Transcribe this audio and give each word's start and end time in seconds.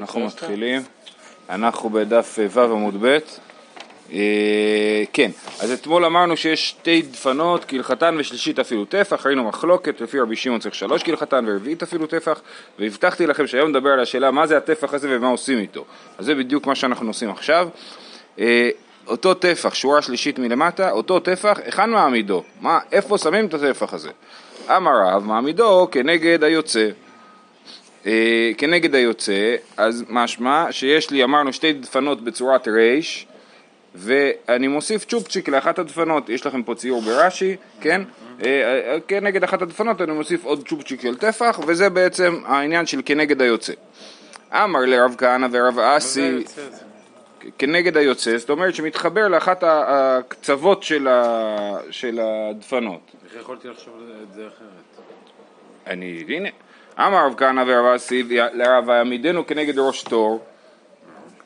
אנחנו 0.00 0.26
מתחילים, 0.26 0.82
אנחנו 1.48 1.90
בדף 1.90 2.38
ו' 2.38 2.60
עמוד 2.60 2.96
ב'. 3.00 3.18
אה, 4.12 5.04
כן, 5.12 5.30
אז 5.60 5.72
אתמול 5.72 6.04
אמרנו 6.04 6.36
שיש 6.36 6.68
שתי 6.68 7.02
דפנות, 7.02 7.64
כהלכתן 7.68 8.16
ושלישית 8.18 8.58
אפילו 8.58 8.84
טפח, 8.84 9.26
ראינו 9.26 9.44
מחלוקת, 9.44 10.00
לפי 10.00 10.20
רבי 10.20 10.36
שמעון 10.36 10.60
צריך 10.60 10.74
שלוש 10.74 11.02
כהלכתן 11.02 11.44
ורביעית 11.48 11.82
אפילו 11.82 12.06
טפח, 12.06 12.40
והבטחתי 12.78 13.26
לכם 13.26 13.46
שהיום 13.46 13.70
נדבר 13.70 13.90
על 13.90 14.00
השאלה 14.00 14.30
מה 14.30 14.46
זה 14.46 14.56
הטפח 14.56 14.94
הזה 14.94 15.08
ומה 15.10 15.28
עושים 15.28 15.58
איתו. 15.58 15.84
אז 16.18 16.26
זה 16.26 16.34
בדיוק 16.34 16.66
מה 16.66 16.74
שאנחנו 16.74 17.08
עושים 17.08 17.30
עכשיו. 17.30 17.68
אה, 18.38 18.70
אותו 19.06 19.34
טפח, 19.34 19.74
שורה 19.74 20.02
שלישית 20.02 20.38
מלמטה, 20.38 20.90
אותו 20.90 21.20
טפח, 21.20 21.58
היכן 21.64 21.90
מעמידו? 21.90 22.42
מה, 22.60 22.78
איפה 22.92 23.18
שמים 23.18 23.46
את 23.46 23.54
הטפח 23.54 23.94
הזה? 23.94 24.10
אמר 24.76 24.92
רב, 25.06 25.24
מעמידו 25.24 25.88
כנגד 25.90 26.44
היוצא. 26.44 26.88
אה, 28.06 28.50
כנגד 28.58 28.94
היוצא, 28.94 29.56
אז 29.76 30.04
משמע 30.08 30.66
שיש 30.70 31.10
לי, 31.10 31.24
אמרנו, 31.24 31.52
שתי 31.52 31.72
דפנות 31.72 32.24
בצורת 32.24 32.68
רייש, 32.68 33.26
ואני 33.94 34.68
מוסיף 34.68 35.04
צ'ופצ'יק 35.04 35.48
לאחת 35.48 35.78
הדפנות, 35.78 36.28
יש 36.28 36.46
לכם 36.46 36.62
פה 36.62 36.74
ציור 36.74 37.02
ברש"י, 37.02 37.56
כן? 37.80 38.02
אה, 38.44 38.46
אה, 38.92 39.00
כנגד 39.08 39.44
אחת 39.44 39.62
הדפנות 39.62 40.00
אני 40.00 40.12
מוסיף 40.12 40.44
עוד 40.44 40.68
צ'ופצ'יק 40.68 41.00
של 41.00 41.16
טפח, 41.16 41.60
וזה 41.66 41.90
בעצם 41.90 42.40
העניין 42.44 42.86
של 42.86 43.00
כנגד 43.04 43.42
היוצא. 43.42 43.72
אמר 44.52 44.80
לרב 44.80 45.14
כהנא 45.18 45.46
ורב 45.50 45.78
אסי, 45.78 46.44
כנגד 47.58 47.96
היוצא, 47.96 48.36
זאת 48.36 48.50
אומרת 48.50 48.74
שמתחבר 48.74 49.28
לאחת 49.28 49.64
הקצוות 49.66 50.82
של, 50.82 51.08
ה, 51.08 51.78
של 51.90 52.20
הדפנות. 52.22 53.10
איך 53.24 53.42
יכולתי 53.42 53.68
לחשוב 53.68 53.94
את 54.22 54.34
זה 54.34 54.46
אחרת? 54.46 55.04
אני, 55.86 56.24
הנה, 56.28 56.48
אמר 56.98 57.26
רב 57.26 57.34
כהנא 57.36 57.64
ורב 57.66 57.84
אסי 57.86 58.22
לרב 58.52 58.90
העמידנו 58.90 59.46
כנגד 59.46 59.78
ראש 59.78 60.02
תור, 60.02 60.44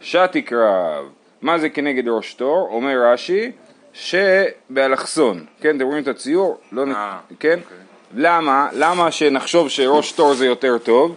שתי 0.00 0.42
קרב. 0.42 1.04
מה 1.42 1.58
זה 1.58 1.68
כנגד 1.68 2.08
ראש 2.08 2.34
תור? 2.34 2.68
אומר 2.70 2.96
רש"י, 3.12 3.50
שבאלכסון, 3.92 5.44
כן, 5.60 5.76
אתם 5.76 5.84
רואים 5.84 6.02
את 6.02 6.08
הציור? 6.08 6.58
לא, 6.72 6.86
נ- 6.86 6.92
אה, 6.92 7.18
כן? 7.40 7.58
אוקיי. 7.64 7.76
למה? 8.16 8.68
למה 8.72 9.10
שנחשוב 9.10 9.68
שראש 9.68 10.12
תור 10.12 10.34
זה 10.34 10.46
יותר 10.46 10.78
טוב? 10.78 11.14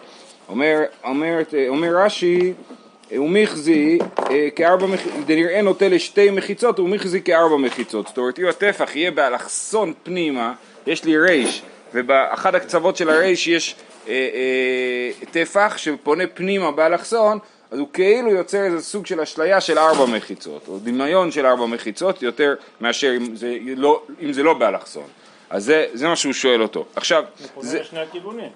אומר, 0.49 0.79
אומר, 1.03 1.37
אומר 1.67 1.95
רש"י, 1.97 2.53
ומיכזי 3.11 3.99
אה, 4.31 4.47
כארבע 4.55 4.87
מחיצות, 4.87 5.25
דנראה 5.25 5.61
נוטה 5.61 5.87
לשתי 5.87 6.29
מחיצות 6.31 6.79
ומיכזי 6.79 7.21
כארבע 7.21 7.57
מחיצות. 7.57 8.07
זאת 8.07 8.17
אומרת, 8.17 8.39
אם 8.39 8.45
הטפח 8.47 8.95
יהיה 8.95 9.11
באלכסון 9.11 9.93
פנימה, 10.03 10.53
יש 10.87 11.03
לי 11.05 11.17
רייש, 11.17 11.61
ובאחד 11.93 12.55
הקצוות 12.55 12.95
של 12.97 13.09
הרייש 13.09 13.47
יש 13.47 13.75
טפח 15.31 15.73
שפונה 15.77 16.23
פנימה 16.33 16.71
באלכסון, 16.71 17.39
אז 17.71 17.79
הוא 17.79 17.87
כאילו 17.93 18.29
יוצר 18.31 18.63
איזה 18.63 18.81
סוג 18.81 19.05
של 19.05 19.19
אשליה 19.21 19.61
של 19.61 19.77
ארבע 19.77 20.05
מחיצות, 20.05 20.67
או 20.67 20.79
דמיון 20.79 21.31
של 21.31 21.45
ארבע 21.45 21.65
מחיצות, 21.65 22.21
יותר 22.21 22.55
מאשר 22.81 23.13
אם 23.17 23.35
זה 23.35 23.55
לא, 23.77 24.01
אם 24.21 24.33
זה 24.33 24.43
לא 24.43 24.53
באלכסון. 24.53 25.03
אז 25.49 25.65
זה, 25.65 25.85
זה 25.93 26.07
מה 26.07 26.15
שהוא 26.15 26.33
שואל 26.33 26.61
אותו. 26.61 26.85
עכשיו, 26.95 27.23
זה, 27.59 27.79
לשני 27.79 27.99
הכיוונים. 27.99 28.49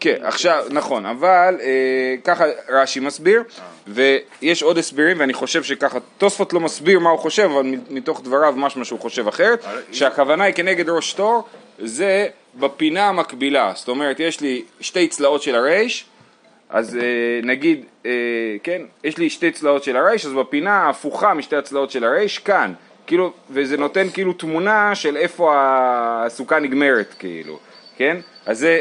כן, 0.00 0.16
עכשיו, 0.22 0.64
נכון, 0.70 1.06
אבל 1.06 1.58
אה, 1.60 2.14
ככה 2.24 2.44
רש"י 2.68 3.00
מסביר, 3.00 3.42
ויש 3.86 4.62
עוד 4.62 4.78
הסברים, 4.78 5.20
ואני 5.20 5.32
חושב 5.32 5.62
שככה, 5.62 5.98
תוספות 6.18 6.52
לא 6.52 6.60
מסביר 6.60 6.98
מה 6.98 7.10
הוא 7.10 7.18
חושב, 7.18 7.42
אבל 7.54 7.66
מתוך 7.90 8.20
דבריו 8.24 8.52
משמע 8.56 8.84
שהוא 8.84 9.00
חושב 9.00 9.28
אחרת, 9.28 9.64
אבל- 9.64 9.80
שהכוונה 9.92 10.44
היא 10.44 10.54
כנגד 10.54 10.88
ראש 10.88 11.12
תור, 11.12 11.44
זה 11.78 12.28
בפינה 12.54 13.08
המקבילה, 13.08 13.72
זאת 13.74 13.88
אומרת, 13.88 14.20
יש 14.20 14.40
לי 14.40 14.64
שתי 14.80 15.08
צלעות 15.08 15.42
של 15.42 15.54
הרייש, 15.54 16.04
אז 16.68 16.96
אה, 16.96 17.40
נגיד, 17.42 17.84
אה, 18.06 18.10
כן, 18.62 18.82
יש 19.04 19.18
לי 19.18 19.30
שתי 19.30 19.50
צלעות 19.50 19.84
של 19.84 19.96
הרייש, 19.96 20.26
אז 20.26 20.32
בפינה 20.32 20.72
ההפוכה 20.72 21.34
משתי 21.34 21.56
הצלעות 21.56 21.90
של 21.90 22.04
הרייש, 22.04 22.38
כאן, 22.38 22.72
כאילו, 23.06 23.32
וזה 23.50 23.76
נותן 23.76 24.10
כאילו 24.10 24.32
תמונה 24.32 24.94
של 24.94 25.16
איפה 25.16 25.54
הסוכה 25.56 26.58
נגמרת, 26.58 27.14
כאילו, 27.18 27.58
כן? 27.96 28.16
אז 28.46 28.58
זה 28.58 28.80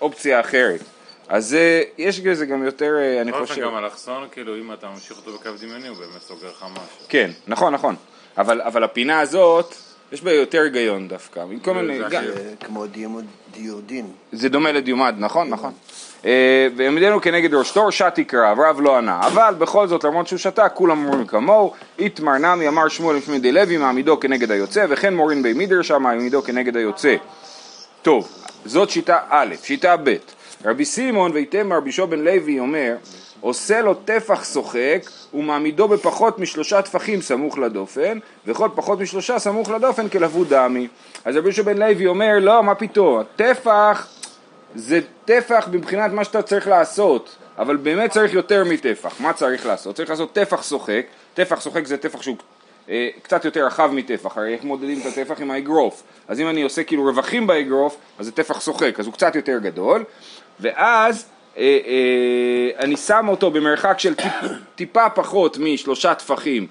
אופציה 0.00 0.40
אחרת. 0.40 0.80
אז 1.28 1.48
זה, 1.48 1.82
יש 1.98 2.20
לזה 2.24 2.46
גם 2.46 2.64
יותר, 2.64 2.96
אה, 2.98 3.20
אני 3.20 3.32
חושב... 3.32 3.62
גם 3.62 3.76
אלכסון, 3.76 4.28
כאילו 4.32 4.56
אם 4.56 4.72
אתה 4.72 4.86
ממשיך 4.88 5.16
אותו 5.16 5.32
בקו 5.32 5.50
דמיוני 5.60 5.88
הוא 5.88 5.96
באמת 5.96 6.22
סוגר 6.22 6.48
לך 6.48 6.66
משהו. 6.72 7.06
כן, 7.08 7.30
נכון, 7.46 7.74
נכון. 7.74 7.96
אבל, 8.38 8.62
אבל 8.62 8.84
הפינה 8.84 9.20
הזאת, 9.20 9.74
יש 10.14 10.22
בה 10.22 10.32
יותר 10.32 10.60
היגיון 10.60 11.08
דווקא. 11.08 11.44
מכל 11.48 11.74
מיני... 11.74 11.98
זה 12.10 12.54
כמו 12.60 12.84
דיודין. 13.52 14.06
זה 14.32 14.48
דומה 14.48 14.72
לדיומד, 14.72 15.14
נכון, 15.18 15.48
נכון. 15.48 15.72
אה, 16.24 16.68
ועמדנו 16.76 17.20
כנגד 17.20 17.54
ראש 17.54 17.70
תור, 17.70 17.90
שתי 17.90 18.24
קרב, 18.24 18.60
רב 18.60 18.80
לא 18.80 18.96
ענה. 18.98 19.20
אבל 19.26 19.54
בכל 19.58 19.86
זאת, 19.86 20.04
למרות 20.04 20.26
שהוא 20.26 20.38
שתק, 20.38 20.72
כולם 20.74 21.06
אומרים 21.06 21.26
כמוהו. 21.26 21.72
איתמר 21.98 22.38
נמי 22.38 22.68
אמר 22.68 22.88
שמואל 22.88 23.16
לפני 23.16 23.38
די 23.38 23.52
לוי, 23.52 23.76
מעמידו 23.76 24.20
כנגד 24.20 24.50
היוצא, 24.50 24.86
וכן 24.88 25.14
מורין 25.14 25.42
בי 25.42 25.52
מידרשה, 25.52 25.98
מעמידו 25.98 26.42
כנגד 26.42 26.76
היוצא. 26.76 27.16
טוב, 28.02 28.28
זאת 28.64 28.90
שיטה 28.90 29.18
א', 29.28 29.54
שיטה 29.62 29.96
ב'. 30.04 30.14
רבי 30.64 30.84
סימון 30.84 31.30
ויתמר 31.34 31.80
בישו 31.80 32.06
בן 32.06 32.18
לוי 32.18 32.58
אומר, 32.60 32.94
עושה 33.44 33.80
לו 33.80 33.94
טפח 33.94 34.52
שוחק 34.52 35.10
ומעמידו 35.34 35.88
בפחות 35.88 36.38
משלושה 36.38 36.82
טפחים 36.82 37.22
סמוך 37.22 37.58
לדופן, 37.58 38.18
וכל 38.46 38.68
פחות 38.74 39.00
משלושה 39.00 39.38
סמוך 39.38 39.70
לדופן 39.70 40.08
כלבוד 40.08 40.54
דמי. 40.54 40.88
אז 41.24 41.36
רבי 41.36 41.46
יהושע 41.46 41.62
בן 41.62 41.78
לוי 41.78 42.06
אומר, 42.06 42.32
לא, 42.40 42.62
מה 42.62 42.74
פתאום, 42.74 43.20
הטפח 43.20 44.08
זה 44.74 45.00
טפח 45.24 45.68
מבחינת 45.72 46.12
מה 46.12 46.24
שאתה 46.24 46.42
צריך 46.42 46.68
לעשות, 46.68 47.36
אבל 47.58 47.76
באמת 47.76 48.10
צריך 48.10 48.34
יותר 48.34 48.64
מטפח. 48.64 49.20
מה 49.20 49.32
צריך 49.32 49.66
לעשות? 49.66 49.96
צריך 49.96 50.10
לעשות 50.10 50.32
טפח 50.32 50.62
שוחק, 50.62 51.06
טפח 51.34 51.60
שוחק 51.60 51.86
זה 51.86 51.96
טפח 51.96 52.22
שהוא 52.22 52.36
אה, 52.88 53.08
קצת 53.22 53.44
יותר 53.44 53.66
רחב 53.66 53.90
מטפח, 53.92 54.38
הרי 54.38 54.54
איך 54.54 54.64
מודדים 54.64 55.00
את 55.00 55.06
הטפח 55.06 55.40
עם 55.40 55.50
האגרוף? 55.50 56.02
אז 56.28 56.40
אם 56.40 56.48
אני 56.48 56.62
עושה 56.62 56.84
כאילו 56.84 57.04
רווחים 57.04 57.46
באגרוף, 57.46 57.96
אז 58.18 58.26
זה 58.26 58.32
טפח 58.32 58.60
שוחק, 58.60 59.00
אז 59.00 59.06
הוא 59.06 59.14
קצת 59.14 59.36
יותר 59.36 59.58
גדול, 59.58 60.04
ואז 60.60 61.26
אני 62.78 62.96
שם 62.96 63.26
אותו 63.28 63.50
במרחק 63.50 63.98
של 63.98 64.14
טיפ, 64.14 64.34
טיפה 64.76 65.10
פחות 65.10 65.58
משלושה 65.58 66.14
טפחים 66.14 66.66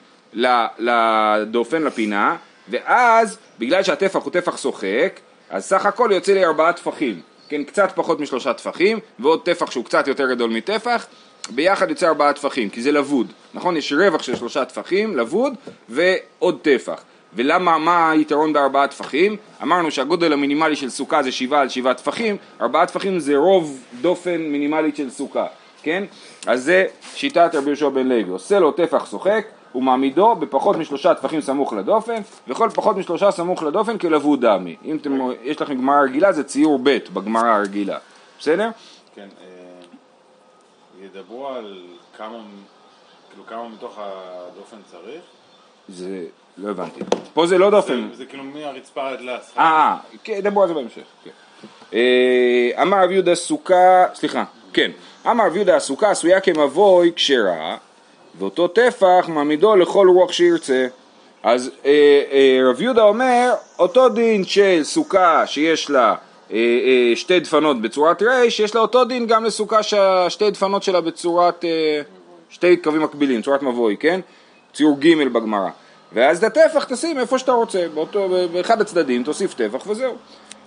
לדופן, 0.80 1.84
לפינה, 1.84 2.36
ואז 2.70 3.38
בגלל 3.60 3.84
שהטפח 3.84 4.24
הוא 4.24 4.32
טפח 4.32 4.58
שוחק, 4.58 5.20
אז 5.50 5.66
סך 5.66 5.86
הכל 5.86 6.10
יוצא 6.14 6.34
לי 6.34 6.46
ארבעה 6.46 6.74
טפחים, 6.74 7.22
כן, 7.50 7.64
קצת 7.64 7.92
פחות 7.96 8.20
משלושה 8.20 8.54
טפחים, 8.54 9.00
ועוד 9.20 9.42
טפח 9.46 9.72
שהוא 9.72 9.86
קצת 9.86 10.08
יותר 10.08 10.30
גדול 10.30 10.50
מטפח, 10.50 11.08
ביחד 11.50 11.90
יוצא 11.90 12.08
ארבעה 12.08 12.34
טפחים, 12.34 12.70
כי 12.70 12.82
זה 12.82 12.92
לבוד, 12.92 13.34
נכון? 13.54 13.78
יש 13.78 13.94
רווח 13.94 14.24
של 14.24 14.36
שלושה 14.36 14.66
טפחים, 14.66 15.18
לבוד, 15.18 15.54
ועוד 15.90 16.60
טפח. 16.62 17.04
ולמה, 17.36 17.78
מה 17.78 18.12
היתרון 18.12 18.54
בארבעה 18.54 18.88
טפחים? 18.88 19.38
אמרנו 19.64 19.92
שהגודל 19.92 20.34
המינימלי 20.34 20.76
של 20.76 20.90
סוכה 20.90 21.24
זה 21.24 21.32
שבעה 21.32 21.62
על 21.62 21.70
שבעה 21.70 21.94
טפחים, 21.94 22.38
ארבעה 22.62 22.86
טפחים 22.86 23.20
זה 23.20 23.38
רוב 23.38 23.80
דופן 24.02 24.38
מינימלית 24.38 24.96
של 24.96 25.10
סוכה, 25.10 25.46
כן? 25.84 26.04
אז 26.48 26.64
זה 26.64 26.86
שיטת 27.16 27.56
רבי 27.56 27.70
יהושע 27.70 27.90
בן 27.90 28.08
לוי, 28.08 28.30
עושה 28.30 28.60
לו 28.60 28.72
טפח 28.72 29.12
שוחק 29.12 29.46
ומעמידו 29.76 30.36
בפחות 30.36 30.76
משלושה 30.76 31.14
טפחים 31.14 31.42
סמוך 31.42 31.74
לדופן, 31.74 32.22
וכל 32.48 32.70
פחות 32.74 32.98
משלושה 32.98 33.32
סמוך 33.32 33.64
לדופן 33.64 33.98
כלבוד 33.98 34.46
דמי. 34.46 34.76
אם 34.86 34.98
אתם, 34.98 35.20
יש 35.44 35.62
לכם 35.62 35.76
גמרא 35.76 36.02
רגילה 36.02 36.32
זה 36.32 36.44
ציור 36.44 36.80
ב' 36.84 36.98
בגמרא 37.14 37.50
הרגילה, 37.50 37.98
בסדר? 38.40 38.70
כן, 39.16 39.28
אה, 39.42 39.48
ידברו 41.06 41.48
על 41.48 41.84
כמה, 42.18 42.38
כאילו 43.30 43.46
כמה 43.46 43.70
מתוך 43.70 44.00
הדופן 44.00 44.78
צריך. 44.92 45.22
זה, 45.90 46.24
לא 46.58 46.70
הבנתי. 46.70 47.00
פה 47.34 47.48
זה 47.48 47.58
לא 47.58 47.70
דופן. 47.70 48.08
זה- 48.12 48.18
זה 48.18 48.26
כאילו 48.26 48.44
מהרצפה 48.44 49.10
עד 49.10 49.22
לאספלט. 49.22 49.58
אה, 49.58 49.64
אה, 49.64 50.18
כן, 50.24 50.40
דברו 50.42 50.62
על 50.62 50.68
זה 50.68 50.74
בהמשך. 50.74 51.02
כן. 51.24 51.30
אה, 51.94 52.82
אמר 52.82 53.04
רב 53.04 53.12
יהודה 53.12 53.36
סוכה, 53.36 54.06
סליחה, 54.16 54.44
כן, 54.74 54.92
אמר 55.32 55.46
רב 55.46 55.56
יהודה 55.56 55.76
הסוכה 55.76 56.12
עשויה 56.12 56.40
כמבוי 56.40 57.12
כשרה, 57.16 57.78
ואותו 58.40 58.68
טפח 58.68 59.26
מעמידו 59.28 59.76
לכל 59.76 60.08
רוח 60.14 60.32
שירצה. 60.32 60.88
אז 61.44 61.72
אה, 61.86 61.92
אה, 62.32 62.70
רב 62.70 62.82
יהודה 62.82 63.04
אומר, 63.04 63.54
אותו 63.80 64.10
דין 64.10 64.44
של 64.44 64.80
סוכה 64.84 65.48
שיש 65.48 65.90
לה 65.90 66.16
אה, 66.52 66.58
אה, 66.58 67.16
שתי 67.16 67.40
דפנות 67.40 67.82
בצורת 67.82 68.22
רייש, 68.22 68.60
יש 68.60 68.76
לה 68.76 68.82
אותו 68.82 69.06
דין 69.06 69.28
גם 69.28 69.44
לסוכה 69.44 69.84
שהשתי 69.84 70.52
דפנות 70.52 70.84
שלה 70.84 71.02
בצורת, 71.02 71.66
אה, 71.66 72.02
שתי 72.50 72.78
קווים 72.78 73.02
מקבילים, 73.02 73.42
צורת 73.42 73.62
מבוי, 73.62 73.98
כן? 74.00 74.20
ציור 74.74 74.98
ג' 75.00 75.28
בגמרא. 75.28 75.70
ואז 76.14 76.44
את 76.44 76.44
הטפח 76.44 76.84
תשים 76.84 77.20
איפה 77.20 77.40
שאתה 77.40 77.52
רוצה, 77.52 77.86
באותו, 77.94 78.30
באחד 78.54 78.82
הצדדים 78.82 79.24
תוסיף 79.24 79.54
טפח 79.54 79.88
וזהו. 79.88 80.16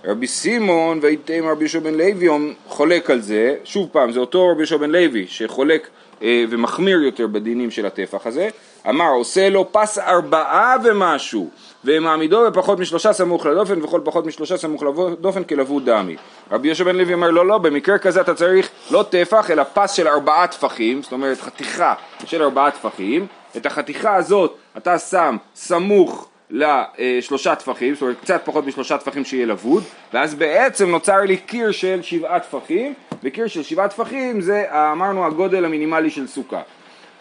רבי 0.05 0.27
סימון 0.27 0.99
ויתאם 1.01 1.47
רבי 1.47 1.63
יהושע 1.63 1.79
בן 1.79 1.93
לוי 1.93 2.27
חולק 2.67 3.09
על 3.09 3.21
זה, 3.21 3.55
שוב 3.63 3.89
פעם 3.91 4.11
זה 4.11 4.19
אותו 4.19 4.47
רבי 4.47 4.59
יהושע 4.59 4.77
בן 4.77 4.89
לוי 4.89 5.25
שחולק 5.27 5.87
אה, 6.21 6.45
ומחמיר 6.49 7.01
יותר 7.01 7.27
בדינים 7.27 7.71
של 7.71 7.85
הטפח 7.85 8.27
הזה, 8.27 8.49
אמר 8.89 9.09
עושה 9.09 9.49
לו 9.49 9.71
פס 9.71 9.99
ארבעה 9.99 10.75
ומשהו 10.83 11.49
ומעמידו 11.85 12.51
בפחות 12.51 12.79
משלושה 12.79 13.13
סמוך 13.13 13.45
לדופן 13.45 13.83
וכל 13.83 14.01
פחות 14.03 14.25
משלושה 14.25 14.57
סמוך 14.57 14.83
לדופן 14.83 15.43
כלבוד 15.43 15.89
דמי. 15.89 16.15
רבי 16.51 16.67
יהושע 16.67 16.83
בן 16.83 16.95
לוי 16.95 17.13
אומר 17.13 17.31
לא 17.31 17.47
לא 17.47 17.57
במקרה 17.57 17.97
כזה 17.97 18.21
אתה 18.21 18.33
צריך 18.33 18.69
לא 18.91 19.05
טפח 19.09 19.51
אלא 19.51 19.63
פס 19.73 19.91
של 19.91 20.07
ארבעה 20.07 20.47
טפחים 20.47 21.01
זאת 21.01 21.11
אומרת 21.11 21.41
חתיכה 21.41 21.93
של 22.25 22.43
ארבעה 22.43 22.71
טפחים 22.71 23.27
את 23.57 23.65
החתיכה 23.65 24.15
הזאת 24.15 24.57
אתה 24.77 24.99
שם 24.99 25.37
סמוך 25.55 26.29
לשלושה 26.49 27.55
טפחים, 27.55 27.93
זאת 27.93 28.01
אומרת 28.01 28.17
קצת 28.21 28.41
פחות 28.45 28.65
משלושה 28.65 28.97
טפחים 28.97 29.25
שיהיה 29.25 29.45
לבוד, 29.45 29.83
ואז 30.13 30.35
בעצם 30.35 30.89
נוצר 30.89 31.17
לי 31.17 31.37
קיר 31.37 31.71
של 31.71 32.01
שבעה 32.01 32.39
טפחים, 32.39 32.93
וקיר 33.23 33.47
של 33.47 33.63
שבעה 33.63 33.87
טפחים 33.87 34.41
זה 34.41 34.65
אמרנו 34.91 35.25
הגודל 35.25 35.65
המינימלי 35.65 36.09
של 36.09 36.27
סוכה. 36.27 36.61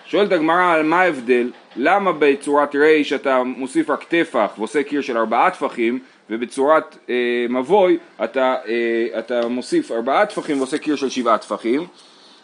שואלת 0.07 0.33
הגמרא 0.33 0.73
על 0.73 0.83
מה 0.83 1.01
ההבדל, 1.01 1.51
למה 1.77 2.13
בצורת 2.19 2.75
ריש 2.75 3.13
אתה 3.13 3.43
מוסיף 3.43 3.91
רק 3.91 4.05
טפח 4.05 4.51
ועושה 4.59 4.83
קיר 4.83 5.01
של 5.01 5.19
ארבעה 5.19 5.51
טפחים, 5.51 5.99
ובצורת 6.31 6.97
אה, 7.11 7.15
מבוי 7.49 7.99
אתה, 8.25 8.55
אה, 8.69 9.19
אתה 9.19 9.49
מוסיף 9.49 9.93
ארבעה 9.93 10.27
טפחים 10.27 10.59
ועושה 10.59 10.79
קיר 10.79 10.97
של 10.97 11.09
שבעה 11.09 11.39
טפחים, 11.39 11.87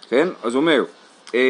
כן? 0.09 0.29
אז 0.43 0.57
אומר 0.57 0.85
אה, 1.35 1.41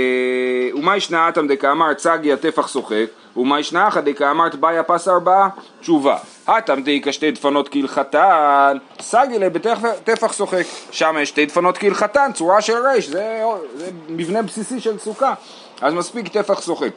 ומה 0.74 0.96
ישנה 0.96 1.28
אטם 1.28 1.46
דקאמר 1.46 1.94
צגי 1.94 2.32
הטפח 2.32 2.68
שוחק? 2.68 3.06
ומה 3.36 3.60
ישנה 3.60 3.88
אחא 3.88 4.00
דקאמרת 4.00 4.54
באיה 4.54 4.82
פס 4.82 5.08
ארבעה? 5.08 5.48
תשובה 5.80 6.16
הטם 6.46 6.82
דאיכא 6.82 7.12
שתי 7.12 7.30
דפנות 7.30 7.68
כהלכתן 7.68 8.76
סגי 9.00 9.38
לה 9.38 9.50
בטפח 9.50 10.32
שוחק 10.32 10.64
שם 10.90 11.16
יש 11.22 11.28
שתי 11.28 11.46
דפנות 11.46 11.78
כהלכתן 11.78 12.30
צורה 12.34 12.60
של 12.60 12.86
ריש 12.86 13.08
זה, 13.08 13.42
זה 13.74 13.90
מבנה 14.08 14.42
בסיסי 14.42 14.80
של 14.80 14.98
סוכה. 14.98 15.34
אז 15.80 15.94
מספיק 15.94 16.28
טפח 16.28 16.62
שוחק. 16.62 16.90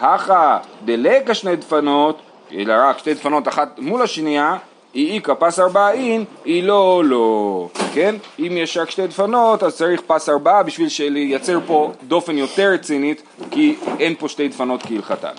הכא 0.00 0.58
דלקא 0.84 1.34
שני 1.34 1.56
דפנות 1.56 2.18
אלא 2.52 2.74
רק 2.78 2.98
שתי 2.98 3.14
דפנות 3.14 3.48
אחת 3.48 3.78
מול 3.78 4.02
השנייה 4.02 4.56
היא 4.94 5.14
איכא 5.14 5.32
פס 5.38 5.58
ארבעין, 5.58 6.24
היא 6.44 6.62
לא 6.62 7.02
לא, 7.04 7.68
כן? 7.94 8.14
אם 8.38 8.56
יש 8.56 8.76
רק 8.76 8.90
שתי 8.90 9.06
דפנות 9.06 9.62
אז 9.62 9.76
צריך 9.76 10.00
פס 10.06 10.28
ארבעה 10.28 10.62
בשביל 10.62 10.88
לייצר 11.12 11.58
פה 11.66 11.92
דופן 12.08 12.38
יותר 12.38 12.70
רצינית 12.72 13.22
כי 13.50 13.76
אין 13.98 14.14
פה 14.18 14.28
שתי 14.28 14.48
דפנות 14.48 14.82
כהלכתן. 14.82 15.32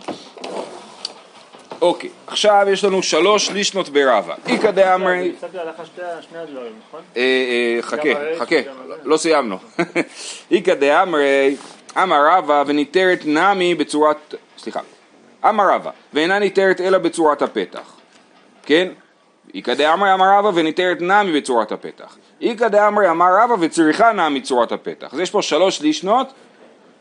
אוקיי, 1.81 2.09
עכשיו 2.27 2.67
יש 2.71 2.83
לנו 2.83 3.03
שלוש 3.03 3.49
לישנות 3.49 3.89
ברבא. 3.89 4.35
איכא 4.47 4.71
דאמרי... 4.71 5.31
נכון? 6.87 7.01
אה, 7.17 7.21
אה, 7.21 7.81
חכה, 7.81 8.09
חכה, 8.39 8.55
לא 9.03 9.17
סיימנו. 9.17 9.57
איכא 10.51 10.73
דאמרי 10.73 11.55
אמר 11.97 12.27
רבא 12.31 12.63
וניתרת 12.67 13.19
נמי 13.25 13.75
בצורת, 13.75 14.35
סליחה, 14.57 14.79
אמר 15.49 15.73
רבא 15.73 15.91
ואינה 16.13 16.39
ניתרת 16.39 16.81
אלא 16.81 16.97
בצורת 16.97 17.41
הפתח, 17.41 17.95
כן? 18.63 18.87
איכא 19.55 19.73
דאמרי 19.73 20.13
אמר 20.13 20.25
רבא 20.37 20.51
וניתרת 20.53 21.01
נמי 21.01 21.41
בצורת 21.41 21.71
הפתח. 21.71 22.17
איכא 22.41 22.67
דאמרי 22.67 23.09
אמר 23.09 23.27
רבא 23.43 23.55
וצריכה 23.59 24.11
נמי 24.11 24.41
צורת 24.41 24.71
הפתח. 24.71 25.13
אז 25.13 25.19
יש 25.19 25.31
פה 25.31 25.41
שלוש 25.41 25.81
לישנות 25.81 26.33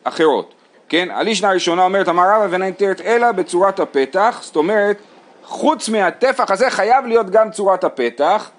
אחרות. 0.04 0.54
כן, 0.88 1.08
הלישנה 1.10 1.50
הראשונה 1.50 1.84
אומרת 1.84 2.08
אמר 2.08 2.22
רבא 2.22 2.46
ואינה 2.50 2.66
ניתרת 2.66 3.00
אלא 3.00 3.32
בצורת 3.32 3.80
הפתח, 3.80 4.38
זאת 4.42 4.56
אומרת 4.56 4.96
חוץ 5.44 5.88
מהטפח 5.88 6.50
הזה 6.50 6.70
חייב 6.70 7.06
להיות 7.06 7.30
גם 7.30 7.50
צורת 7.50 7.84
הפתח, 7.84 8.50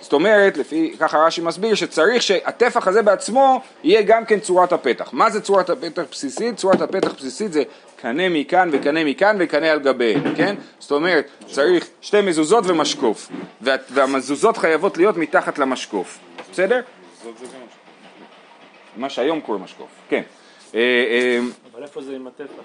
זאת 0.00 0.12
אומרת, 0.12 0.56
לפי 0.56 0.96
ככה 1.00 1.18
רש"י 1.18 1.40
מסביר 1.40 1.74
שצריך 1.74 2.22
שהטפח 2.22 2.88
הזה 2.88 3.02
בעצמו 3.02 3.60
יהיה 3.84 4.02
גם 4.02 4.24
כן 4.24 4.40
צורת 4.40 4.72
הפתח. 4.72 5.08
מה 5.12 5.30
זה 5.30 5.40
צורת 5.40 5.70
הפתח 5.70 6.02
בסיסית? 6.10 6.56
צורת 6.56 6.80
הפתח 6.80 7.12
בסיסית 7.12 7.52
זה 7.52 7.62
קנה 8.00 8.28
מכאן 8.28 8.68
וקנה 8.72 9.04
מכאן 9.04 9.36
וקנה 9.40 9.70
על 9.70 9.78
גביהם, 9.78 10.34
כן? 10.34 10.54
זאת 10.78 10.90
אומרת, 10.90 11.28
צריך 11.46 11.86
שתי 12.00 12.20
מזוזות 12.20 12.64
ומשקוף, 12.66 13.28
וה, 13.60 13.76
והמזוזות 13.90 14.56
חייבות 14.56 14.96
להיות 14.96 15.16
מתחת 15.16 15.58
למשקוף, 15.58 16.18
בסדר? 16.52 16.80
מה 18.96 19.10
שהיום 19.10 19.40
קוראים 19.40 19.64
משקוף, 19.64 19.88
כן. 20.08 20.22
אה, 20.74 20.80
אה, 20.80 21.38
אבל 21.74 21.82
איפה 21.82 22.02
זה 22.02 22.16
עם 22.16 22.26
הטפח? 22.26 22.62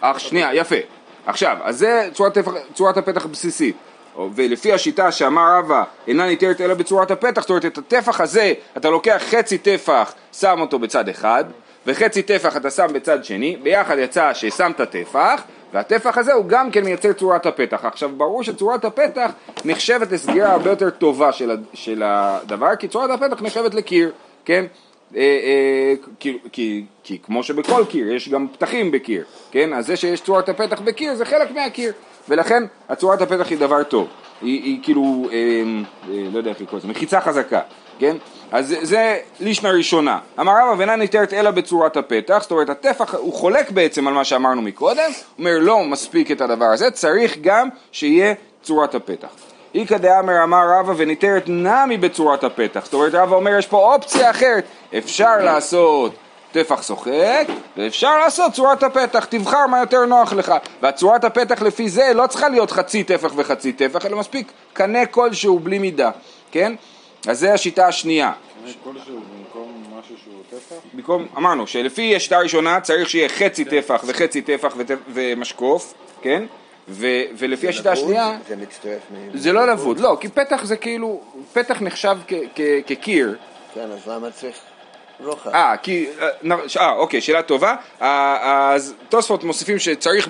אך 0.00 0.20
שנייה, 0.20 0.54
יפה. 0.54 0.76
עכשיו, 1.26 1.56
אז 1.62 1.78
זה 1.78 2.08
צורת, 2.12 2.38
צורת 2.74 2.96
הפתח 2.96 3.24
הבסיסית. 3.24 3.76
ולפי 4.34 4.72
השיטה 4.72 5.12
שאמר 5.12 5.58
רבא 5.58 5.84
אינה 6.06 6.26
ניתרת 6.26 6.60
אלא 6.60 6.74
בצורת 6.74 7.10
הפתח, 7.10 7.40
זאת 7.40 7.50
אומרת 7.50 7.64
את 7.66 7.78
הטפח 7.78 8.20
הזה 8.20 8.52
אתה 8.76 8.90
לוקח 8.90 9.22
חצי 9.30 9.58
טפח 9.58 10.14
שם 10.32 10.60
אותו 10.60 10.78
בצד 10.78 11.08
אחד 11.08 11.44
וחצי 11.86 12.22
טפח 12.22 12.56
אתה 12.56 12.70
שם 12.70 12.86
בצד 12.92 13.24
שני, 13.24 13.56
ביחד 13.62 13.98
יצא 13.98 14.34
ששמת 14.34 14.80
טפח 14.80 15.42
והטפח 15.72 16.18
הזה 16.18 16.32
הוא 16.32 16.44
גם 16.46 16.70
כן 16.70 16.84
מייצר 16.84 17.12
צורת 17.12 17.46
הפתח. 17.46 17.84
עכשיו 17.84 18.10
ברור 18.16 18.42
שצורת 18.42 18.84
הפתח 18.84 19.30
נחשבת 19.64 20.12
לסגירה 20.12 20.52
הרבה 20.52 20.70
יותר 20.70 20.90
טובה 20.90 21.32
של, 21.32 21.56
של 21.74 22.02
הדבר 22.04 22.76
כי 22.76 22.88
צורת 22.88 23.10
הפתח 23.10 23.42
נחשבת 23.42 23.74
לקיר, 23.74 24.12
כן? 24.44 24.64
אה, 25.16 25.20
אה, 25.20 25.94
כי, 26.20 26.38
כי, 26.52 26.84
כי 27.04 27.18
כמו 27.22 27.42
שבכל 27.42 27.84
קיר 27.88 28.12
יש 28.12 28.28
גם 28.28 28.46
פתחים 28.52 28.90
בקיר, 28.90 29.24
כן? 29.50 29.72
אז 29.72 29.86
זה 29.86 29.96
שיש 29.96 30.20
צורת 30.20 30.48
הפתח 30.48 30.80
בקיר 30.80 31.14
זה 31.14 31.24
חלק 31.24 31.50
מהקיר 31.50 31.92
ולכן 32.28 32.62
הצורת 32.88 33.22
הפתח 33.22 33.50
היא 33.50 33.58
דבר 33.58 33.82
טוב, 33.82 34.08
היא, 34.42 34.62
היא 34.62 34.78
כאילו, 34.82 35.28
אה, 35.32 35.36
אה, 36.08 36.28
לא 36.32 36.38
יודע 36.38 36.50
איך 36.50 36.60
לקרוא 36.60 36.78
לזה, 36.78 36.88
מחיצה 36.88 37.20
חזקה, 37.20 37.60
כן? 37.98 38.16
אז 38.52 38.74
זה, 38.82 39.18
לישנה 39.40 39.70
ראשונה. 39.70 40.18
אמר 40.40 40.52
רבא 40.52 40.78
ואינה 40.78 40.96
ניתרת 40.96 41.32
אלא 41.32 41.50
בצורת 41.50 41.96
הפתח, 41.96 42.38
זאת 42.42 42.50
אומרת 42.50 42.70
הטפח 42.70 43.14
הוא 43.14 43.32
חולק 43.32 43.70
בעצם 43.70 44.08
על 44.08 44.14
מה 44.14 44.24
שאמרנו 44.24 44.62
מקודם, 44.62 44.98
הוא 44.98 45.38
אומר 45.38 45.58
לא 45.60 45.84
מספיק 45.84 46.30
את 46.30 46.40
הדבר 46.40 46.64
הזה, 46.64 46.90
צריך 46.90 47.38
גם 47.40 47.68
שיהיה 47.92 48.34
צורת 48.62 48.94
הפתח. 48.94 49.28
איכא 49.74 49.98
דאמר 49.98 50.44
אמר 50.44 50.62
רבא 50.78 50.92
וניתרת 50.96 51.44
נמי 51.48 51.96
בצורת 51.96 52.44
הפתח, 52.44 52.84
זאת 52.84 52.94
אומרת 52.94 53.14
רבא 53.14 53.36
אומר 53.36 53.58
יש 53.58 53.66
פה 53.66 53.94
אופציה 53.94 54.30
אחרת, 54.30 54.64
אפשר 54.98 55.36
לעשות 55.36 56.14
טפח 56.52 56.82
שוחק, 56.82 57.46
ואפשר 57.76 58.18
לעשות 58.18 58.52
צורת 58.52 58.82
הפתח, 58.82 59.24
תבחר 59.24 59.66
מה 59.66 59.78
יותר 59.78 60.04
נוח 60.04 60.32
לך. 60.32 60.52
והצורת 60.82 61.24
הפתח 61.24 61.62
לפי 61.62 61.88
זה 61.88 62.12
לא 62.14 62.26
צריכה 62.26 62.48
להיות 62.48 62.70
חצי 62.70 63.04
טפח 63.04 63.32
וחצי 63.36 63.72
טפח, 63.72 64.06
אלא 64.06 64.18
מספיק 64.18 64.52
קנה 64.72 65.06
כלשהו 65.06 65.58
בלי 65.58 65.78
מידה, 65.78 66.10
כן? 66.50 66.74
אז 67.28 67.38
זה 67.38 67.52
השיטה 67.54 67.86
השנייה. 67.86 68.32
קנה 68.64 68.72
כלשהו 68.84 69.20
במקום 69.36 69.84
משהו 69.98 70.14
שהוא 70.24 70.42
טפח? 70.50 70.76
במקום, 70.94 71.26
אמרנו 71.36 71.66
שלפי 71.66 72.16
השיטה 72.16 72.36
הראשונה 72.36 72.80
צריך 72.80 73.08
שיהיה 73.10 73.28
חצי 73.28 73.64
טפח 73.64 74.04
וחצי 74.06 74.42
טפח 74.42 74.76
ומשקוף, 75.08 75.94
כן? 76.22 76.44
ו- 76.88 77.22
ולפי 77.38 77.68
השיטה 77.68 77.92
השנייה... 77.92 78.38
זה 78.48 78.56
מצטרף 78.56 79.02
מ... 79.10 79.38
זה 79.38 79.52
לא 79.52 79.66
לבוד, 79.66 80.00
לא, 80.00 80.16
כי 80.20 80.28
פתח 80.28 80.64
זה 80.64 80.76
כאילו, 80.76 81.20
פתח 81.52 81.82
נחשב 81.82 82.18
כקיר. 82.86 83.36
כן, 83.74 83.90
אז 83.90 84.08
למה 84.08 84.30
צריך? 84.30 84.56
אה, 85.54 85.76
כי, 85.82 86.06
אה, 86.80 86.92
אוקיי, 86.92 87.20
שאלה 87.20 87.42
טובה. 87.42 87.74
אה, 88.02 88.72
אז 88.74 88.94
תוספות 89.08 89.44
מוסיפים 89.44 89.78
שצריך 89.78 90.28